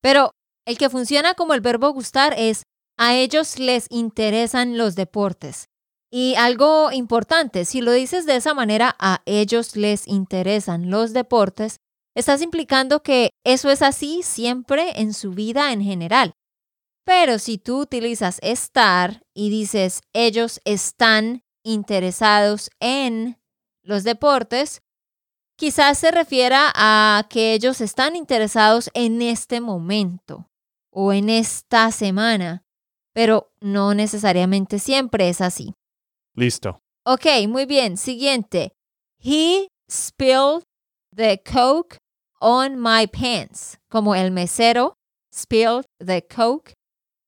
Pero 0.00 0.30
el 0.64 0.78
que 0.78 0.88
funciona 0.88 1.34
como 1.34 1.52
el 1.54 1.60
verbo 1.60 1.92
gustar 1.92 2.32
es 2.38 2.62
a 2.96 3.16
ellos 3.16 3.58
les 3.58 3.86
interesan 3.90 4.78
los 4.78 4.94
deportes. 4.94 5.64
Y 6.12 6.36
algo 6.36 6.92
importante, 6.92 7.64
si 7.64 7.80
lo 7.80 7.90
dices 7.90 8.24
de 8.24 8.36
esa 8.36 8.54
manera, 8.54 8.94
a 9.00 9.20
ellos 9.26 9.74
les 9.74 10.06
interesan 10.06 10.90
los 10.90 11.12
deportes, 11.12 11.78
estás 12.14 12.40
implicando 12.40 13.02
que 13.02 13.30
eso 13.44 13.68
es 13.70 13.82
así 13.82 14.22
siempre 14.22 15.00
en 15.00 15.12
su 15.12 15.32
vida 15.32 15.72
en 15.72 15.82
general. 15.82 16.34
Pero 17.04 17.40
si 17.40 17.58
tú 17.58 17.80
utilizas 17.80 18.38
estar 18.42 19.22
y 19.34 19.50
dices 19.50 20.02
ellos 20.12 20.60
están 20.64 21.42
interesados 21.64 22.70
en 22.78 23.40
los 23.82 24.04
deportes, 24.04 24.82
quizás 25.60 25.98
se 25.98 26.10
refiera 26.10 26.72
a 26.74 27.26
que 27.28 27.52
ellos 27.52 27.82
están 27.82 28.16
interesados 28.16 28.90
en 28.94 29.20
este 29.20 29.60
momento 29.60 30.46
o 30.90 31.12
en 31.12 31.28
esta 31.28 31.92
semana, 31.92 32.62
pero 33.12 33.52
no 33.60 33.92
necesariamente 33.92 34.78
siempre 34.78 35.28
es 35.28 35.42
así. 35.42 35.74
Listo. 36.34 36.78
Ok, 37.04 37.26
muy 37.46 37.66
bien. 37.66 37.98
Siguiente. 37.98 38.72
He 39.22 39.68
spilled 39.90 40.62
the 41.14 41.42
coke 41.44 41.98
on 42.40 42.80
my 42.80 43.06
pants. 43.06 43.76
Como 43.90 44.14
el 44.14 44.30
mesero 44.30 44.94
spilled 45.30 45.84
the 45.98 46.22
coke 46.22 46.72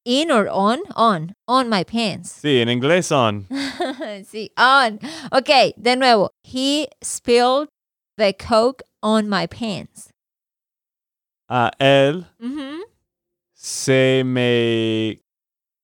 in 0.07 0.31
or 0.31 0.49
on, 0.51 0.81
on, 0.97 1.35
on 1.47 1.69
my 1.69 1.85
pants. 1.85 2.31
Sí, 2.41 2.63
en 2.63 2.71
inglés 2.71 3.09
son. 3.09 3.47
sí, 4.25 4.51
on. 4.57 4.99
Ok, 5.31 5.75
de 5.77 5.97
nuevo. 5.97 6.31
He 6.43 6.89
spilled 7.05 7.69
the 8.17 8.33
coke 8.35 8.83
on 9.03 9.29
my 9.29 9.47
pants. 9.47 10.11
A 11.49 11.71
él 11.79 12.27
Ujú. 12.41 12.83
se 13.55 14.23
me 14.25 15.21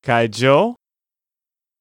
cayó 0.02 0.76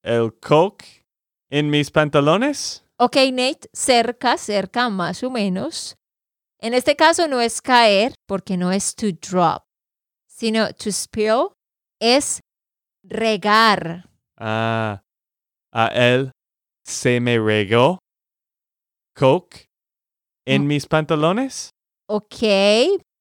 el 0.04 0.32
coke 0.40 1.06
en 1.50 1.70
mis 1.70 1.90
pantalones. 1.92 2.84
Ok, 3.00 3.16
Nate, 3.32 3.70
cerca, 3.74 4.38
cerca, 4.38 4.90
más 4.90 5.24
o 5.24 5.30
menos. 5.30 5.96
En 6.60 6.74
este 6.74 6.96
caso 6.96 7.28
no 7.28 7.40
es 7.40 7.62
caer, 7.62 8.16
porque 8.28 8.58
no 8.58 8.72
es 8.72 8.96
to 8.96 9.08
drop, 9.12 9.64
sino 10.28 10.74
to 10.74 10.90
spill 10.92 11.50
es 12.00 12.40
regar. 13.04 14.10
Ah, 14.38 15.04
a 15.72 15.88
él 15.94 16.32
se 16.84 17.20
me 17.20 17.38
regó 17.38 18.00
coke 19.16 19.67
en 20.48 20.68
mis 20.68 20.86
pantalones. 20.86 21.72
Ok, 22.08 22.44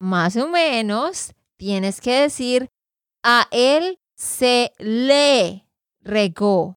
más 0.01 0.37
o 0.37 0.49
menos. 0.49 1.33
Tienes 1.57 2.01
que 2.01 2.23
decir, 2.23 2.69
a 3.23 3.49
él 3.51 3.99
se 4.17 4.73
le 4.79 5.67
regó. 6.01 6.77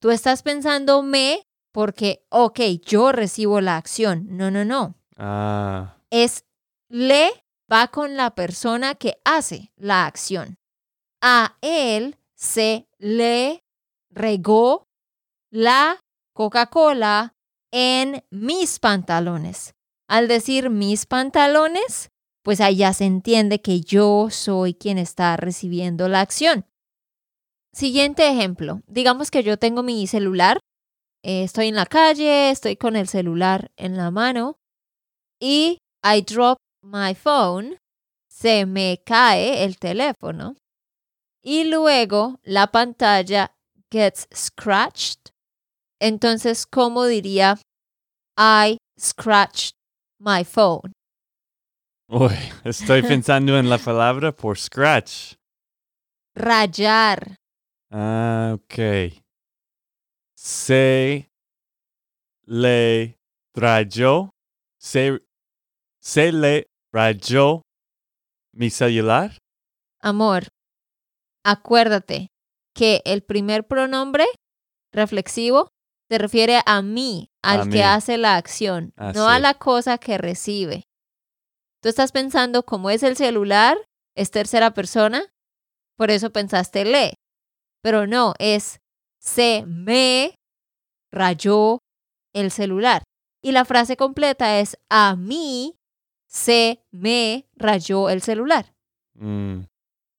Tú 0.00 0.10
estás 0.10 0.42
pensando 0.42 1.02
me 1.02 1.42
porque, 1.72 2.24
ok, 2.30 2.60
yo 2.84 3.12
recibo 3.12 3.60
la 3.60 3.76
acción. 3.76 4.26
No, 4.30 4.50
no, 4.50 4.64
no. 4.64 4.94
Ah, 5.16 5.96
es 6.10 6.44
le 6.88 7.30
va 7.70 7.88
con 7.88 8.16
la 8.16 8.34
persona 8.34 8.94
que 8.94 9.18
hace 9.24 9.72
la 9.76 10.06
acción. 10.06 10.56
A 11.22 11.56
él 11.60 12.18
se 12.34 12.86
le 12.98 13.62
regó 14.10 14.88
la 15.50 16.00
Coca-Cola 16.34 17.34
en 17.70 18.24
mis 18.30 18.78
pantalones. 18.78 19.75
Al 20.08 20.28
decir 20.28 20.70
mis 20.70 21.06
pantalones, 21.06 22.10
pues 22.42 22.58
ya 22.58 22.92
se 22.92 23.04
entiende 23.04 23.60
que 23.60 23.80
yo 23.80 24.28
soy 24.30 24.74
quien 24.74 24.98
está 24.98 25.36
recibiendo 25.36 26.08
la 26.08 26.20
acción. 26.20 26.64
Siguiente 27.72 28.28
ejemplo. 28.28 28.82
Digamos 28.86 29.30
que 29.30 29.42
yo 29.42 29.58
tengo 29.58 29.82
mi 29.82 30.06
celular, 30.06 30.60
eh, 31.24 31.42
estoy 31.42 31.68
en 31.68 31.74
la 31.74 31.86
calle, 31.86 32.50
estoy 32.50 32.76
con 32.76 32.94
el 32.94 33.08
celular 33.08 33.72
en 33.76 33.96
la 33.96 34.10
mano 34.10 34.58
y 35.40 35.78
I 36.04 36.22
drop 36.22 36.58
my 36.82 37.14
phone, 37.14 37.78
se 38.30 38.64
me 38.64 39.02
cae 39.04 39.64
el 39.64 39.78
teléfono 39.78 40.54
y 41.42 41.64
luego 41.64 42.38
la 42.44 42.68
pantalla 42.68 43.54
gets 43.90 44.28
scratched. 44.34 45.32
Entonces, 46.00 46.66
¿cómo 46.66 47.06
diría 47.06 47.58
I 48.38 48.78
scratched 48.98 49.75
my 50.18 50.44
phone? 50.44 50.92
uy, 52.08 52.34
estoy 52.64 53.02
pensando 53.02 53.58
en 53.58 53.68
la 53.68 53.78
palabra 53.78 54.32
por 54.32 54.58
scratch. 54.58 55.34
Rayar. 56.34 57.36
Ah, 57.90 58.54
ok. 58.54 59.12
Se 60.36 61.28
le 62.44 63.18
rayó, 63.54 64.30
se, 64.78 65.20
se 66.00 66.32
le 66.32 66.66
rayó 66.92 67.62
mi 68.52 68.70
celular. 68.70 69.38
Amor, 70.00 70.48
acuérdate 71.44 72.28
que 72.74 73.02
el 73.04 73.22
primer 73.22 73.66
pronombre 73.66 74.26
reflexivo 74.92 75.68
se 76.08 76.18
refiere 76.18 76.60
a 76.66 76.82
mí, 76.82 77.30
al 77.42 77.60
A 77.60 77.64
que 77.64 77.68
mí. 77.68 77.80
hace 77.80 78.16
la 78.16 78.36
acción, 78.36 78.92
no 79.14 79.28
a 79.28 79.38
la 79.38 79.54
cosa 79.54 79.98
que 79.98 80.18
recibe. 80.18 80.84
Tú 81.82 81.88
estás 81.88 82.12
pensando 82.12 82.64
cómo 82.64 82.90
es 82.90 83.02
el 83.02 83.16
celular, 83.16 83.76
es 84.16 84.30
tercera 84.30 84.72
persona, 84.72 85.22
por 85.96 86.10
eso 86.10 86.30
pensaste 86.30 86.84
le. 86.84 87.14
Pero 87.82 88.06
no, 88.06 88.34
es 88.38 88.80
se 89.20 89.64
me 89.66 90.34
rayó 91.12 91.78
el 92.34 92.50
celular. 92.50 93.02
Y 93.42 93.52
la 93.52 93.64
frase 93.64 93.96
completa 93.96 94.58
es 94.60 94.76
a 94.90 95.16
mí 95.16 95.76
se 96.26 96.84
me 96.90 97.46
rayó 97.54 98.10
el 98.10 98.20
celular. 98.22 98.72
Mm, 99.14 99.60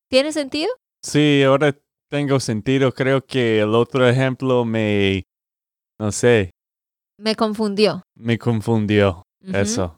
¿Tiene 0.09 0.31
sentido? 0.31 0.71
Sí, 1.01 1.43
ahora 1.43 1.77
tengo 2.09 2.39
sentido. 2.39 2.93
Creo 2.93 3.25
que 3.25 3.59
el 3.59 3.75
otro 3.75 4.07
ejemplo 4.07 4.63
me, 4.65 5.23
no 5.99 6.11
sé, 6.11 6.51
Me 7.19 7.35
confundió. 7.35 8.03
me 8.15 8.37
confundió. 8.37 9.23
Eso. 9.41 9.97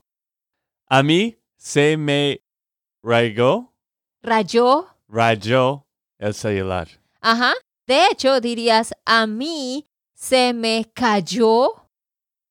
A 0.87 1.03
mí 1.03 1.37
se 1.57 1.97
me 1.97 2.41
rayó, 3.03 3.73
Rayó. 4.21 4.87
rayó 5.07 5.83
el 6.19 6.33
celular. 6.33 6.87
Ajá. 7.21 7.53
De 7.87 8.05
hecho, 8.11 8.39
dirías, 8.39 8.93
a 9.05 9.25
mí 9.27 9.85
se 10.15 10.53
me 10.53 10.91
cayó 10.93 11.87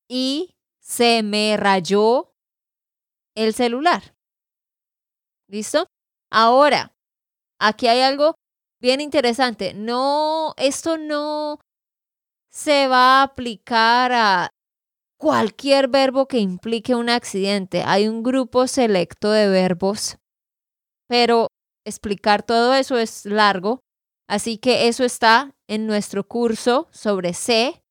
y 0.09 0.53
se 0.81 1.23
me 1.23 1.55
rayó 1.57 2.31
el 3.35 3.53
celular. 3.53 4.15
¿Listo? 5.47 5.87
Ahora, 6.31 6.91
aquí 7.59 7.87
hay 7.87 8.01
algo 8.01 8.35
bien 8.81 9.01
interesante. 9.01 9.73
No, 9.73 10.53
esto 10.57 10.97
no 10.97 11.59
se 12.49 12.87
va 12.87 13.19
a 13.19 13.23
aplicar 13.23 14.11
a 14.11 14.49
cualquier 15.17 15.87
verbo 15.87 16.27
que 16.27 16.39
implique 16.39 16.95
un 16.95 17.09
accidente. 17.09 17.83
Hay 17.85 18.07
un 18.07 18.23
grupo 18.23 18.67
selecto 18.67 19.31
de 19.31 19.49
verbos, 19.49 20.17
pero 21.07 21.47
explicar 21.85 22.43
todo 22.43 22.73
eso 22.73 22.97
es 22.97 23.25
largo. 23.25 23.81
Así 24.27 24.57
que 24.57 24.87
eso 24.87 25.03
está 25.03 25.51
en 25.67 25.87
nuestro 25.87 26.27
curso 26.27 26.87
sobre 26.91 27.33
C 27.33 27.83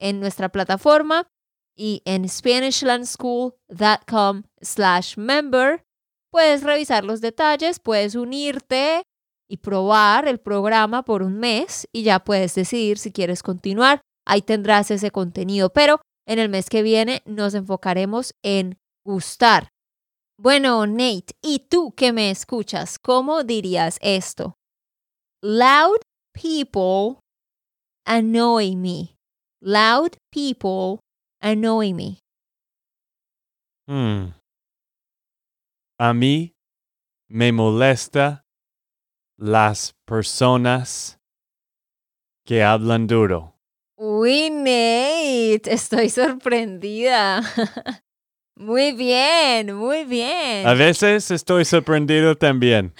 en 0.00 0.20
nuestra 0.20 0.48
plataforma 0.48 1.28
y 1.76 2.02
en 2.04 2.28
SpanishLandSchool.com 2.28 4.44
slash 4.60 5.16
member. 5.16 5.84
Puedes 6.30 6.62
revisar 6.62 7.02
los 7.04 7.20
detalles, 7.20 7.80
puedes 7.80 8.14
unirte 8.14 9.02
y 9.48 9.58
probar 9.58 10.28
el 10.28 10.38
programa 10.38 11.02
por 11.04 11.22
un 11.22 11.38
mes 11.38 11.88
y 11.92 12.02
ya 12.02 12.20
puedes 12.20 12.54
decidir 12.54 12.98
si 12.98 13.12
quieres 13.12 13.42
continuar. 13.42 14.02
Ahí 14.26 14.42
tendrás 14.42 14.90
ese 14.90 15.10
contenido, 15.10 15.70
pero 15.70 16.00
en 16.26 16.38
el 16.38 16.48
mes 16.48 16.68
que 16.68 16.82
viene 16.82 17.22
nos 17.24 17.54
enfocaremos 17.54 18.34
en 18.42 18.78
gustar. 19.04 19.70
Bueno, 20.38 20.86
Nate, 20.86 21.34
¿y 21.42 21.60
tú 21.70 21.92
que 21.96 22.12
me 22.12 22.30
escuchas? 22.30 22.98
¿Cómo 22.98 23.42
dirías 23.42 23.98
esto? 24.02 24.54
Loud 25.42 25.98
people 26.32 27.20
annoy 28.06 28.76
me. 28.76 29.16
Loud 29.60 30.12
people 30.30 31.00
annoy 31.40 31.94
me. 31.94 32.18
Hmm. 33.88 34.34
A 35.98 36.12
mí 36.12 36.52
me 37.28 37.50
molesta 37.50 38.44
las 39.38 39.94
personas 40.04 41.18
que 42.44 42.62
hablan 42.62 43.06
duro. 43.06 43.54
Uy, 43.96 44.50
Nate, 44.50 45.62
estoy 45.72 46.10
sorprendida. 46.10 47.42
Muy 48.56 48.90
bien, 48.90 49.72
muy 49.76 50.04
bien. 50.04 50.66
A 50.66 50.74
veces 50.74 51.30
estoy 51.30 51.64
sorprendido 51.64 52.36
también. 52.36 52.92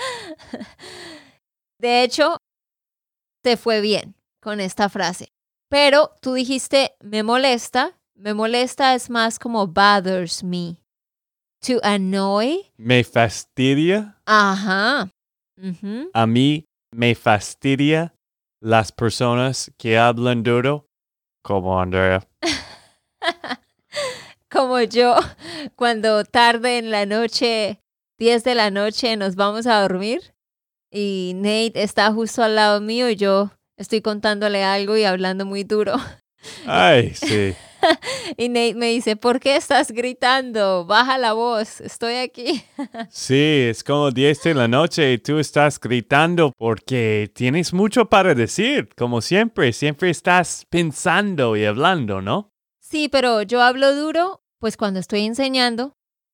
De 1.81 2.05
hecho, 2.05 2.37
te 3.43 3.57
fue 3.57 3.81
bien 3.81 4.15
con 4.41 4.61
esta 4.61 4.89
frase. 4.89 5.33
Pero 5.69 6.13
tú 6.23 6.35
dijiste, 6.35 6.95
me 7.01 7.25
molesta. 7.25 7.99
Me 8.15 8.35
molesta 8.35 8.95
es 8.95 9.11
más 9.11 9.41
como 9.41 9.67
bothers 9.67 10.45
me. 10.45 10.77
To 11.67 11.81
annoy. 11.83 12.71
Me 12.77 13.03
fastidia. 13.03 14.17
Ajá. 14.27 15.11
A 16.13 16.27
mí 16.27 16.65
me 16.95 17.15
fastidia 17.15 18.15
las 18.61 18.93
personas 18.93 19.73
que 19.79 19.99
hablan 19.99 20.43
duro, 20.43 20.87
como 21.43 21.81
Andrea. 21.81 22.27
Como 24.51 24.81
yo, 24.81 25.15
cuando 25.77 26.25
tarde 26.25 26.79
en 26.79 26.91
la 26.91 27.05
noche, 27.05 27.83
10 28.19 28.45
de 28.45 28.55
la 28.55 28.71
noche, 28.71 29.15
nos 29.17 29.37
vamos 29.37 29.67
a 29.67 29.83
dormir 29.83 30.35
y 30.91 31.33
Nate 31.37 31.83
está 31.83 32.11
justo 32.13 32.43
al 32.43 32.57
lado 32.57 32.81
mío 32.81 33.11
y 33.11 33.17
yo 33.17 33.51
estoy 33.77 34.01
contándole 34.01 34.65
algo 34.65 34.97
y 34.97 35.05
hablando 35.05 35.45
muy 35.45 35.65
duro. 35.65 35.97
Ay, 36.67 37.11
sí. 37.15 37.55
Y 38.37 38.49
Nate 38.49 38.75
me 38.75 38.91
dice, 38.91 39.17
¿por 39.17 39.41
qué 39.41 39.57
estás 39.57 39.91
gritando? 39.91 40.85
Baja 40.85 41.19
la 41.19 41.33
voz, 41.33 41.81
estoy 41.81 42.15
aquí. 42.15 42.63
Sí, 43.11 43.67
es 43.69 43.85
como 43.85 44.11
10 44.11 44.43
de 44.43 44.55
la 44.55 44.69
noche 44.69 45.13
y 45.13 45.19
tú 45.19 45.39
estás 45.39 45.81
gritando 45.81 46.53
porque 46.57 47.31
tienes 47.35 47.73
mucho 47.73 48.07
para 48.07 48.35
decir, 48.35 48.89
como 48.97 49.21
siempre, 49.21 49.73
siempre 49.73 50.11
estás 50.11 50.67
pensando 50.71 51.57
y 51.57 51.65
hablando, 51.65 52.21
¿no? 52.21 52.51
Sí, 52.81 53.09
pero 53.09 53.43
yo 53.43 53.63
hablo 53.63 53.95
duro, 53.95 54.41
pues 54.59 54.77
cuando 54.77 55.01
estoy 55.01 55.25
enseñando 55.25 55.93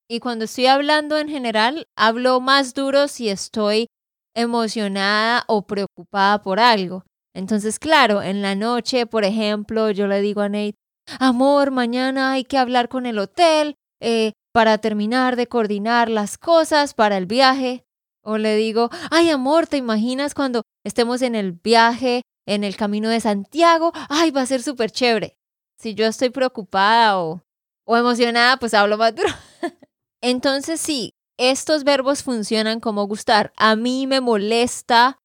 y 0.08 0.20
cuando 0.20 0.44
estoy 0.44 0.66
hablando 0.66 1.18
en 1.18 1.28
general, 1.28 1.86
hablo 1.96 2.40
más 2.40 2.74
duro 2.74 3.08
si 3.08 3.28
estoy 3.28 3.86
emocionada 4.34 5.44
o 5.48 5.66
preocupada 5.66 6.42
por 6.42 6.60
algo. 6.60 7.04
Entonces, 7.34 7.78
claro, 7.78 8.22
en 8.22 8.42
la 8.42 8.54
noche, 8.54 9.06
por 9.06 9.24
ejemplo, 9.24 9.90
yo 9.90 10.06
le 10.06 10.20
digo 10.20 10.40
a 10.40 10.48
Nate, 10.48 10.76
amor, 11.18 11.70
mañana 11.70 12.32
hay 12.32 12.44
que 12.44 12.58
hablar 12.58 12.88
con 12.88 13.06
el 13.06 13.18
hotel 13.18 13.76
eh, 14.00 14.32
para 14.52 14.78
terminar 14.78 15.36
de 15.36 15.46
coordinar 15.46 16.08
las 16.08 16.38
cosas 16.38 16.94
para 16.94 17.16
el 17.16 17.26
viaje. 17.26 17.84
O 18.22 18.38
le 18.38 18.56
digo, 18.56 18.90
ay, 19.10 19.30
amor, 19.30 19.66
¿te 19.66 19.76
imaginas 19.76 20.34
cuando 20.34 20.62
estemos 20.84 21.20
en 21.22 21.34
el 21.34 21.52
viaje, 21.52 22.22
en 22.46 22.64
el 22.64 22.76
camino 22.76 23.08
de 23.08 23.20
Santiago? 23.20 23.92
Ay, 24.08 24.30
va 24.30 24.42
a 24.42 24.46
ser 24.46 24.62
súper 24.62 24.90
chévere. 24.90 25.36
Si 25.78 25.94
yo 25.94 26.06
estoy 26.06 26.30
preocupada 26.30 27.18
o, 27.18 27.42
o 27.84 27.96
emocionada, 27.96 28.56
pues 28.56 28.72
hablo 28.72 28.96
más 28.96 29.14
duro. 29.14 29.28
Entonces, 30.22 30.80
sí, 30.80 31.12
estos 31.36 31.84
verbos 31.84 32.22
funcionan 32.22 32.80
como 32.80 33.06
gustar. 33.06 33.52
A 33.56 33.76
mí 33.76 34.06
me 34.06 34.20
molesta, 34.20 35.18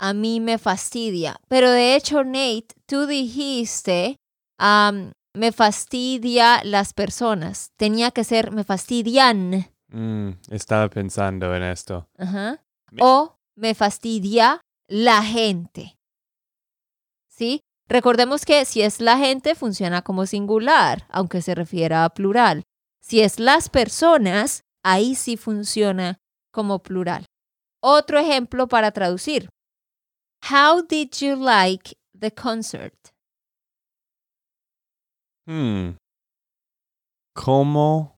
a 0.00 0.12
mí 0.14 0.40
me 0.40 0.58
fastidia. 0.58 1.36
Pero 1.48 1.70
de 1.70 1.94
hecho, 1.94 2.24
Nate, 2.24 2.74
tú 2.86 3.06
dijiste, 3.06 4.16
me 4.58 5.52
fastidia 5.52 6.62
las 6.64 6.92
personas. 6.92 7.70
Tenía 7.76 8.10
que 8.10 8.24
ser, 8.24 8.50
me 8.52 8.64
fastidian. 8.64 9.66
Mm, 9.88 10.30
estaba 10.50 10.88
pensando 10.88 11.54
en 11.54 11.62
esto. 11.62 12.06
Me- 12.18 13.02
O 13.02 13.36
me 13.56 13.74
fastidia 13.74 14.60
la 14.88 15.22
gente. 15.22 15.96
¿Sí? 17.28 17.60
Recordemos 17.88 18.44
que 18.44 18.64
si 18.64 18.80
es 18.82 19.00
la 19.00 19.18
gente 19.18 19.54
funciona 19.54 20.02
como 20.02 20.26
singular, 20.26 21.06
aunque 21.10 21.42
se 21.42 21.54
refiera 21.54 22.04
a 22.04 22.10
plural. 22.10 22.62
Si 23.02 23.20
es 23.20 23.38
las 23.38 23.68
personas, 23.68 24.62
ahí 24.82 25.14
sí 25.14 25.36
funciona 25.36 26.16
como 26.52 26.82
plural. 26.82 27.26
Otro 27.82 28.18
ejemplo 28.18 28.68
para 28.68 28.92
traducir. 28.92 29.50
How 30.50 30.82
did 30.82 31.10
you 31.20 31.36
like 31.36 31.94
the 32.18 32.30
concert? 32.32 32.94
Hmm. 35.46 35.96
¿Cómo 37.34 38.16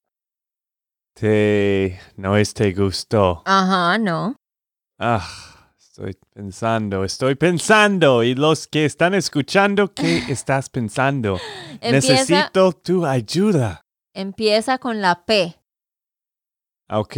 te 1.15 1.99
no 2.17 2.37
es 2.37 2.53
te 2.55 2.73
gustó? 2.73 3.43
Ajá, 3.47 3.99
no. 3.99 4.37
Ah, 4.99 5.27
estoy 5.79 6.17
pensando, 6.35 7.05
estoy 7.05 7.35
pensando. 7.35 8.23
Y 8.23 8.35
los 8.35 8.67
que 8.67 8.85
están 8.85 9.15
escuchando, 9.15 9.93
¿qué 9.93 10.19
estás 10.29 10.69
pensando? 10.69 11.39
Empieza, 11.81 11.91
Necesito 11.91 12.73
tu 12.73 13.07
ayuda. 13.07 13.81
empieza 14.15 14.79
con 14.79 15.01
la 15.01 15.25
P. 15.25 15.57
Ok. 16.91 17.17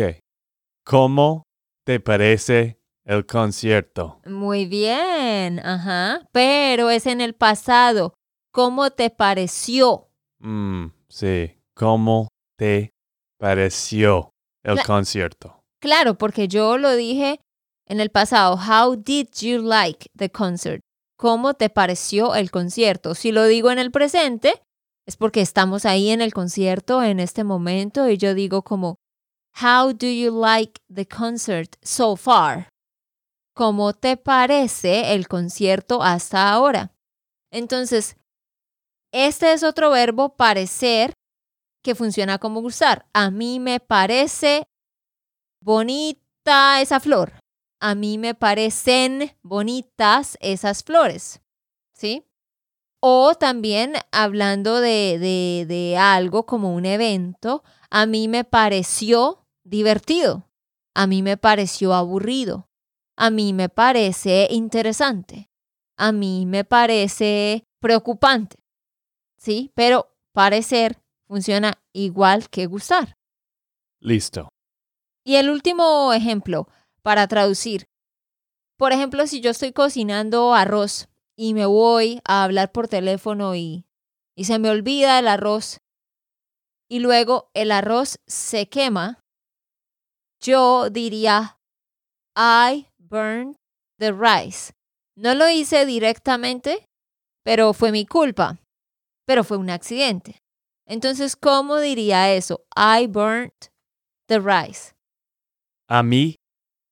¿Cómo 0.85 1.43
te 1.85 2.01
parece 2.01 2.81
el 3.05 3.27
concierto? 3.27 4.21
Muy 4.25 4.65
bien, 4.67 5.59
ajá. 5.59 6.23
Pero 6.33 6.89
es 6.89 7.07
en 7.07 7.21
el 7.21 7.35
pasado. 7.35 8.15
¿Cómo 8.59 8.91
te 8.91 9.09
pareció? 9.11 10.09
Mm, 10.41 10.87
sí. 11.09 11.55
¿Cómo 11.77 12.27
te 12.59 12.91
pareció 13.39 14.31
el 14.65 14.79
Cla- 14.79 14.85
concierto? 14.85 15.63
Claro, 15.81 16.19
porque 16.19 16.49
yo 16.49 16.77
lo 16.77 16.97
dije 16.97 17.39
en 17.87 18.01
el 18.01 18.11
pasado. 18.11 18.57
How 18.57 18.97
did 18.97 19.29
you 19.43 19.63
like 19.63 20.11
the 20.17 20.29
concert? 20.29 20.81
¿Cómo 21.17 21.55
te 21.55 21.71
pareció 21.71 22.35
el 22.35 22.51
concierto? 22.51 23.15
Si 23.15 23.31
lo 23.31 23.45
digo 23.45 23.71
en 23.71 23.79
el 23.79 23.93
presente, 23.93 24.61
es 25.07 25.17
porque 25.17 25.41
estamos 25.41 25.85
ahí 25.85 26.11
en 26.11 26.21
el 26.21 26.35
concierto 26.35 27.01
en 27.05 27.21
este 27.21 27.45
momento 27.45 28.09
y 28.11 28.17
yo 28.17 28.35
digo 28.35 28.63
como, 28.63 28.97
How 29.63 29.93
do 29.93 30.09
you 30.09 30.37
like 30.37 30.81
the 30.93 31.07
concert 31.07 31.77
so 31.81 32.17
far? 32.17 32.69
¿Cómo 33.55 33.93
te 33.93 34.17
parece 34.17 35.15
el 35.15 35.29
concierto 35.29 36.03
hasta 36.03 36.51
ahora? 36.51 36.91
Entonces, 37.53 38.17
este 39.13 39.53
es 39.53 39.63
otro 39.63 39.91
verbo 39.91 40.37
parecer 40.37 41.15
que 41.83 41.95
funciona 41.95 42.39
como 42.39 42.61
gustar. 42.61 43.07
A 43.13 43.31
mí 43.31 43.61
me 43.61 43.81
parece 43.81 44.67
bonita 45.63 46.81
esa 46.81 47.01
flor. 47.01 47.33
A 47.81 47.95
mí 47.95 48.19
me 48.19 48.35
parecen 48.35 49.37
bonitas 49.43 50.37
esas 50.41 50.83
flores. 50.83 51.41
¿Sí? 51.95 52.25
O 53.01 53.35
también 53.35 53.95
hablando 54.11 54.81
de, 54.81 55.19
de, 55.19 55.67
de 55.67 55.97
algo 55.97 56.47
como 56.47 56.75
un 56.75 56.85
evento, 56.85 57.63
a 57.91 58.07
mí 58.07 58.27
me 58.27 58.45
pareció 58.45 59.47
divertido. 59.65 60.49
A 60.95 61.07
mí 61.07 61.23
me 61.23 61.37
pareció 61.37 61.95
aburrido. 61.95 62.69
A 63.17 63.31
mí 63.31 63.53
me 63.53 63.69
parece 63.69 64.49
interesante. 64.51 65.49
A 65.97 66.13
mí 66.13 66.45
me 66.47 66.65
parece 66.65 67.65
preocupante. 67.81 68.57
¿Sí? 69.39 69.71
Pero 69.75 70.15
parecer 70.33 71.01
funciona 71.27 71.81
igual 71.93 72.51
que 72.51 72.67
gustar. 72.67 73.17
Listo. 74.01 74.49
Y 75.25 75.37
el 75.37 75.51
último 75.51 76.13
ejemplo 76.13 76.69
para 77.03 77.27
traducir. 77.29 77.87
Por 78.77 78.93
ejemplo, 78.93 79.27
si 79.27 79.41
yo 79.41 79.51
estoy 79.51 79.73
cocinando 79.73 80.55
arroz 80.55 81.09
y 81.37 81.55
me 81.55 81.67
voy 81.67 82.21
a 82.25 82.45
hablar 82.45 82.73
por 82.73 82.89
teléfono 82.89 83.55
y, 83.55 83.87
y 84.37 84.45
se 84.45 84.59
me 84.59 84.71
olvida 84.71 85.19
el 85.19 85.29
arroz 85.29 85.79
y 86.89 87.01
luego 87.01 87.51
el 87.55 87.71
arroz 87.71 88.19
se 88.27 88.69
quema, 88.69 89.21
yo 90.41 90.91
diría, 90.91 91.59
I 92.37 92.87
burned 92.99 93.57
the 93.99 94.13
rice. 94.13 94.73
No 95.17 95.35
lo 95.35 95.49
hice 95.49 95.85
directamente, 95.85 96.87
pero 97.43 97.73
fue 97.73 97.91
mi 97.93 98.07
culpa, 98.07 98.59
pero 99.29 99.45
fue 99.45 99.59
un 99.59 99.69
accidente. 99.69 100.43
Entonces, 100.87 101.37
¿cómo 101.37 101.77
diría 101.77 102.33
eso? 102.33 102.65
I 102.75 103.07
burnt 103.07 103.67
the 104.27 104.39
rice. 104.39 104.95
A 105.87 106.03
mí 106.03 106.41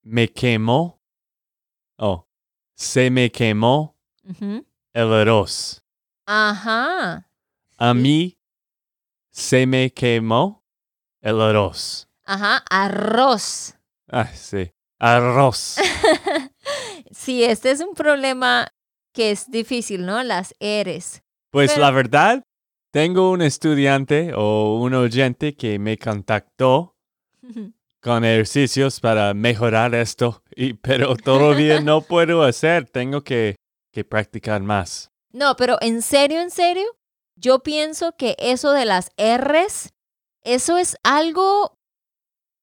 me 0.02 0.28
quemó. 0.28 1.00
Oh, 1.96 2.28
se 2.74 3.08
me 3.08 3.32
quemó 3.32 3.96
Ujú. 4.22 4.66
el 4.92 5.12
arroz. 5.14 5.82
Ajá. 6.26 7.26
A 7.78 7.94
mí 7.94 8.38
se 9.30 9.66
me 9.66 9.90
quemó 9.90 10.62
el 11.22 11.40
arroz. 11.40 12.06
Ajá. 12.24 12.62
Arroz. 12.68 13.78
Ah, 14.08 14.26
sí. 14.26 14.74
Arroz. 14.98 15.76
sí, 17.10 17.44
este 17.44 17.70
es 17.70 17.80
un 17.80 17.94
problema 17.94 18.68
que 19.14 19.30
es 19.30 19.50
difícil, 19.50 20.04
¿no? 20.04 20.22
Las 20.22 20.54
eres. 20.60 21.22
Pues 21.56 21.70
Pero- 21.70 21.86
la 21.86 21.90
verdad, 21.90 22.42
tengo 22.92 23.30
un 23.30 23.40
estudiante 23.40 24.34
o 24.36 24.78
un 24.78 24.92
oyente 24.92 25.56
que 25.56 25.78
me 25.78 25.96
contactó 25.96 26.94
con 28.02 28.26
ejercicios 28.26 29.00
para 29.00 29.32
mejorar 29.32 29.94
esto, 29.94 30.42
y, 30.54 30.74
pero 30.74 31.16
todavía 31.16 31.80
no 31.80 32.02
puedo 32.06 32.42
hacer, 32.42 32.90
tengo 32.90 33.24
que, 33.24 33.56
que 33.90 34.04
practicar 34.04 34.60
más. 34.60 35.08
No, 35.32 35.56
pero 35.56 35.78
en 35.80 36.02
serio, 36.02 36.42
en 36.42 36.50
serio, 36.50 36.84
yo 37.36 37.62
pienso 37.62 38.12
que 38.18 38.36
eso 38.38 38.72
de 38.72 38.84
las 38.84 39.08
R's, 39.16 39.88
eso 40.44 40.76
es 40.76 40.98
algo 41.04 41.72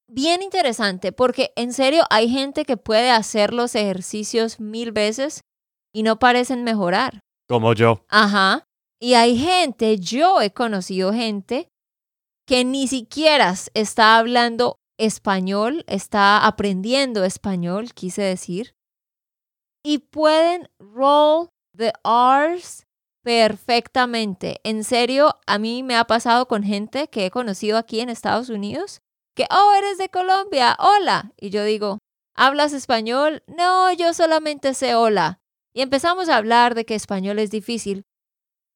bien 0.08 0.44
interesante, 0.44 1.12
porque 1.12 1.52
en 1.56 1.74
serio 1.74 2.04
hay 2.12 2.30
gente 2.30 2.64
que 2.64 2.78
puede 2.78 3.10
hacer 3.10 3.56
los 3.56 3.74
ejercicios 3.74 4.60
mil 4.60 4.92
veces 4.92 5.42
y 5.92 6.04
no 6.04 6.20
parecen 6.20 6.64
mejorar. 6.64 7.22
Como 7.50 7.74
yo. 7.74 8.06
Ajá. 8.08 8.68
Y 9.04 9.16
hay 9.16 9.38
gente, 9.38 10.00
yo 10.00 10.40
he 10.40 10.54
conocido 10.54 11.12
gente 11.12 11.68
que 12.48 12.64
ni 12.64 12.88
siquiera 12.88 13.54
está 13.74 14.18
hablando 14.18 14.78
español, 14.98 15.84
está 15.88 16.48
aprendiendo 16.48 17.26
español, 17.26 17.92
quise 17.94 18.22
decir, 18.22 18.76
y 19.86 19.98
pueden 19.98 20.70
roll 20.80 21.50
the 21.76 21.92
R's 22.06 22.86
perfectamente. 23.26 24.62
En 24.64 24.86
serio, 24.86 25.38
a 25.48 25.60
mí 25.60 25.84
me 25.84 25.98
ha 25.98 26.06
pasado 26.06 26.48
con 26.48 26.64
gente 26.64 27.10
que 27.10 27.26
he 27.26 27.30
conocido 27.30 27.78
aquí 27.78 28.00
en 28.00 28.08
Estados 28.08 28.48
Unidos, 28.48 29.02
que, 29.36 29.48
oh, 29.52 29.74
eres 29.78 29.98
de 29.98 30.08
Colombia, 30.08 30.78
hola. 30.80 31.34
Y 31.38 31.50
yo 31.50 31.66
digo, 31.66 32.00
¿hablas 32.38 32.72
español? 32.72 33.44
No, 33.48 33.92
yo 33.92 34.14
solamente 34.14 34.74
sé 34.74 34.96
hola. 34.96 35.42
Y 35.76 35.82
empezamos 35.82 36.30
a 36.30 36.38
hablar 36.38 36.74
de 36.74 36.86
que 36.86 36.96
español 36.96 37.40
es 37.40 37.52
difícil. 37.52 38.06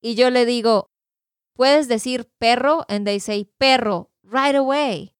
Y 0.01 0.15
yo 0.15 0.29
le 0.29 0.45
digo, 0.45 0.89
puedes 1.55 1.88
decir 1.88 2.29
perro, 2.39 2.86
and 2.88 3.05
they 3.05 3.19
say 3.19 3.45
perro, 3.57 4.12
right 4.23 4.55
away. 4.55 5.15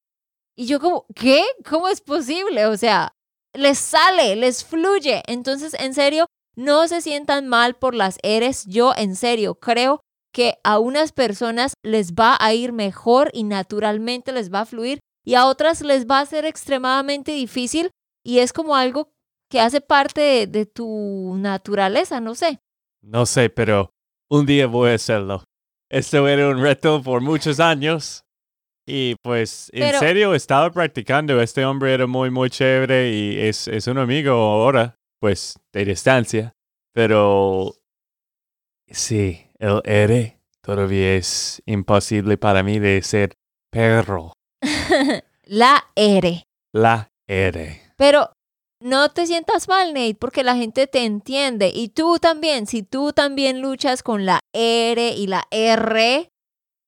Y 0.56 0.66
yo 0.66 0.80
como, 0.80 1.06
¿qué? 1.16 1.44
¿Cómo 1.68 1.88
es 1.88 2.02
posible? 2.02 2.66
O 2.66 2.78
sea, 2.78 3.14
les 3.54 3.78
sale, 3.78 4.36
les 4.36 4.64
fluye. 4.64 5.24
Entonces, 5.28 5.76
en 5.80 5.94
serio, 5.94 6.28
no 6.56 6.88
se 6.88 7.02
sientan 7.02 7.48
mal 7.48 7.76
por 7.76 7.94
las 7.94 8.18
eres. 8.24 8.66
Yo, 8.66 8.94
en 8.96 9.16
serio, 9.16 9.56
creo 9.56 10.02
que 10.34 10.58
a 10.64 10.80
unas 10.80 11.12
personas 11.12 11.74
les 11.84 12.14
va 12.14 12.38
a 12.40 12.54
ir 12.54 12.72
mejor 12.72 13.30
y 13.34 13.44
naturalmente 13.44 14.32
les 14.32 14.54
va 14.54 14.62
a 14.62 14.66
fluir 14.66 15.00
y 15.26 15.36
a 15.36 15.46
otras 15.46 15.82
les 15.82 16.06
va 16.06 16.20
a 16.20 16.26
ser 16.26 16.46
extremadamente 16.46 17.32
difícil 17.32 17.92
y 18.24 18.40
es 18.40 18.54
como 18.54 18.76
algo 18.76 19.10
que 19.50 19.60
hace 19.60 19.82
parte 19.82 20.22
de, 20.22 20.48
de 20.48 20.66
tu 20.66 21.36
naturaleza, 21.38 22.20
no 22.20 22.36
sé. 22.36 22.60
No 23.02 23.26
sé, 23.26 23.50
pero 23.50 23.92
un 24.30 24.46
día 24.46 24.68
voy 24.68 24.92
a 24.92 24.96
hacerlo. 24.96 25.44
Esto 25.90 26.28
era 26.28 26.50
un 26.50 26.62
reto 26.62 27.02
por 27.02 27.22
muchos 27.22 27.60
años. 27.60 28.24
Y 28.86 29.16
pues, 29.22 29.70
en 29.74 30.00
serio, 30.00 30.34
estaba 30.34 30.72
practicando. 30.72 31.42
Este 31.42 31.66
hombre 31.66 31.94
era 31.94 32.08
muy, 32.08 32.30
muy 32.30 32.50
chévere 32.50 33.12
y 33.12 33.38
es, 33.38 33.68
es 33.68 33.88
un 33.88 33.98
amigo 33.98 34.32
ahora, 34.32 34.96
pues, 35.20 35.56
de 35.74 35.86
distancia. 35.86 36.54
Pero, 36.94 37.76
sí, 38.90 39.46
el 39.60 39.82
R 39.84 40.40
todavía 40.62 41.16
es 41.16 41.62
imposible 41.66 42.38
para 42.38 42.64
mí 42.64 42.80
de 42.80 43.02
ser 43.02 43.34
perro. 43.70 44.34
la 45.44 45.92
R. 45.96 46.44
La 46.74 47.10
R. 47.28 47.82
Pero 47.98 48.32
no 48.80 49.10
te 49.10 49.26
sientas 49.26 49.68
mal, 49.68 49.94
Nate, 49.94 50.16
porque 50.16 50.44
la 50.44 50.56
gente 50.56 50.88
te 50.88 51.04
entiende. 51.04 51.72
Y 51.74 51.90
tú 51.90 52.20
también, 52.20 52.68
si 52.68 52.84
tú 52.84 53.14
también 53.14 53.62
luchas 53.62 54.04
con 54.04 54.26
la 54.26 54.42
R 54.54 55.10
y 55.10 55.28
la 55.28 55.48
R, 55.52 56.32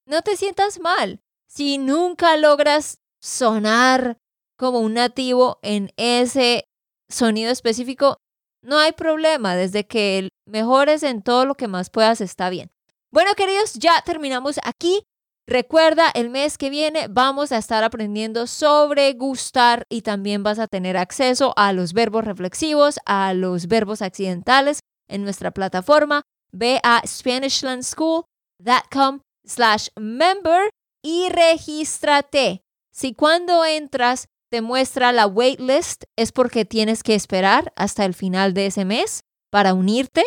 no 0.06 0.22
te 0.22 0.36
sientas 0.38 0.80
mal. 0.80 1.22
Si 1.48 1.78
nunca 1.78 2.38
logras 2.38 3.00
sonar 3.22 4.18
como 4.58 4.80
un 4.80 4.94
nativo 4.94 5.60
en 5.62 5.92
ese 5.98 6.66
sonido 7.10 7.52
específico, 7.52 8.18
no 8.62 8.78
hay 8.78 8.92
problema. 8.92 9.56
Desde 9.56 9.88
que 9.88 10.30
mejores 10.46 11.04
en 11.04 11.24
todo 11.24 11.46
lo 11.46 11.56
que 11.56 11.68
más 11.68 11.90
puedas, 11.90 12.22
está 12.22 12.50
bien. 12.50 12.70
Bueno, 13.12 13.32
queridos, 13.36 13.74
ya 13.74 14.02
terminamos 14.06 14.60
aquí. 14.64 15.04
Recuerda, 15.50 16.12
el 16.14 16.30
mes 16.30 16.58
que 16.60 16.70
viene 16.70 17.08
vamos 17.10 17.52
a 17.52 17.58
estar 17.58 17.84
aprendiendo 17.84 18.46
sobre 18.46 19.12
gustar 19.14 19.88
y 19.90 20.04
también 20.04 20.44
vas 20.44 20.60
a 20.60 20.68
tener 20.68 20.96
acceso 20.96 21.54
a 21.56 21.74
los 21.74 21.94
verbos 21.94 22.24
reflexivos, 22.24 23.00
a 23.08 23.34
los 23.34 23.68
verbos 23.68 24.04
accidentales 24.04 24.82
en 25.08 25.24
nuestra 25.24 25.50
plataforma. 25.50 26.22
Ve 26.52 26.80
a 26.84 27.02
SpanishLandSchool.com 27.04 29.22
slash 29.44 29.88
member 29.96 30.70
y 31.04 31.30
regístrate. 31.30 32.62
Si 32.94 33.16
cuando 33.16 33.66
entras 33.66 34.28
te 34.52 34.62
muestra 34.62 35.12
la 35.12 35.26
waitlist 35.26 36.04
es 36.16 36.32
porque 36.32 36.64
tienes 36.64 37.02
que 37.02 37.16
esperar 37.16 37.74
hasta 37.76 38.06
el 38.06 38.14
final 38.14 38.54
de 38.54 38.68
ese 38.68 38.86
mes 38.86 39.22
para 39.50 39.74
unirte, 39.74 40.24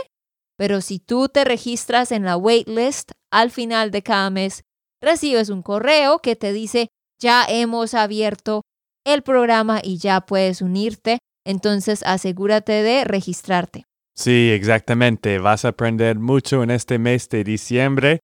pero 0.59 0.81
si 0.81 0.99
tú 0.99 1.29
te 1.29 1.45
registras 1.45 2.11
en 2.11 2.25
la 2.25 2.37
waitlist 2.37 3.13
al 3.31 3.53
final 3.53 3.93
de 3.93 4.03
cada 4.03 4.29
mes, 4.29 4.65
recibes 5.03 5.51
un 5.51 5.63
correo 5.63 6.21
que 6.21 6.37
te 6.37 6.53
dice, 6.53 6.89
ya 7.21 7.45
hemos 7.49 7.95
abierto 7.95 8.63
el 9.05 9.23
programa 9.23 9.81
y 9.83 9.99
ya 9.99 10.21
puedes 10.23 10.63
unirte. 10.63 11.19
Entonces 11.45 12.03
asegúrate 12.05 12.83
de 12.83 13.05
registrarte. 13.05 13.85
Sí, 14.15 14.51
exactamente. 14.53 15.39
Vas 15.39 15.65
a 15.65 15.69
aprender 15.69 16.19
mucho 16.19 16.63
en 16.63 16.71
este 16.71 16.99
mes 16.99 17.29
de 17.29 17.45
diciembre. 17.45 18.21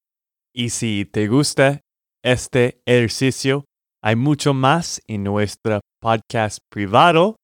Y 0.54 0.70
si 0.70 1.04
te 1.04 1.28
gusta 1.28 1.80
este 2.22 2.80
ejercicio, 2.86 3.64
hay 4.02 4.16
mucho 4.16 4.54
más 4.54 5.02
en 5.06 5.24
nuestro 5.24 5.80
podcast 6.00 6.58
privado, 6.70 7.36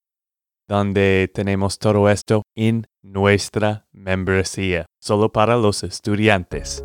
donde 0.69 1.31
tenemos 1.33 1.79
todo 1.79 2.09
esto 2.09 2.43
en 2.57 2.87
nuestra 3.03 3.87
membresía, 3.93 4.87
solo 5.01 5.33
para 5.33 5.57
los 5.57 5.83
estudiantes. 5.83 6.85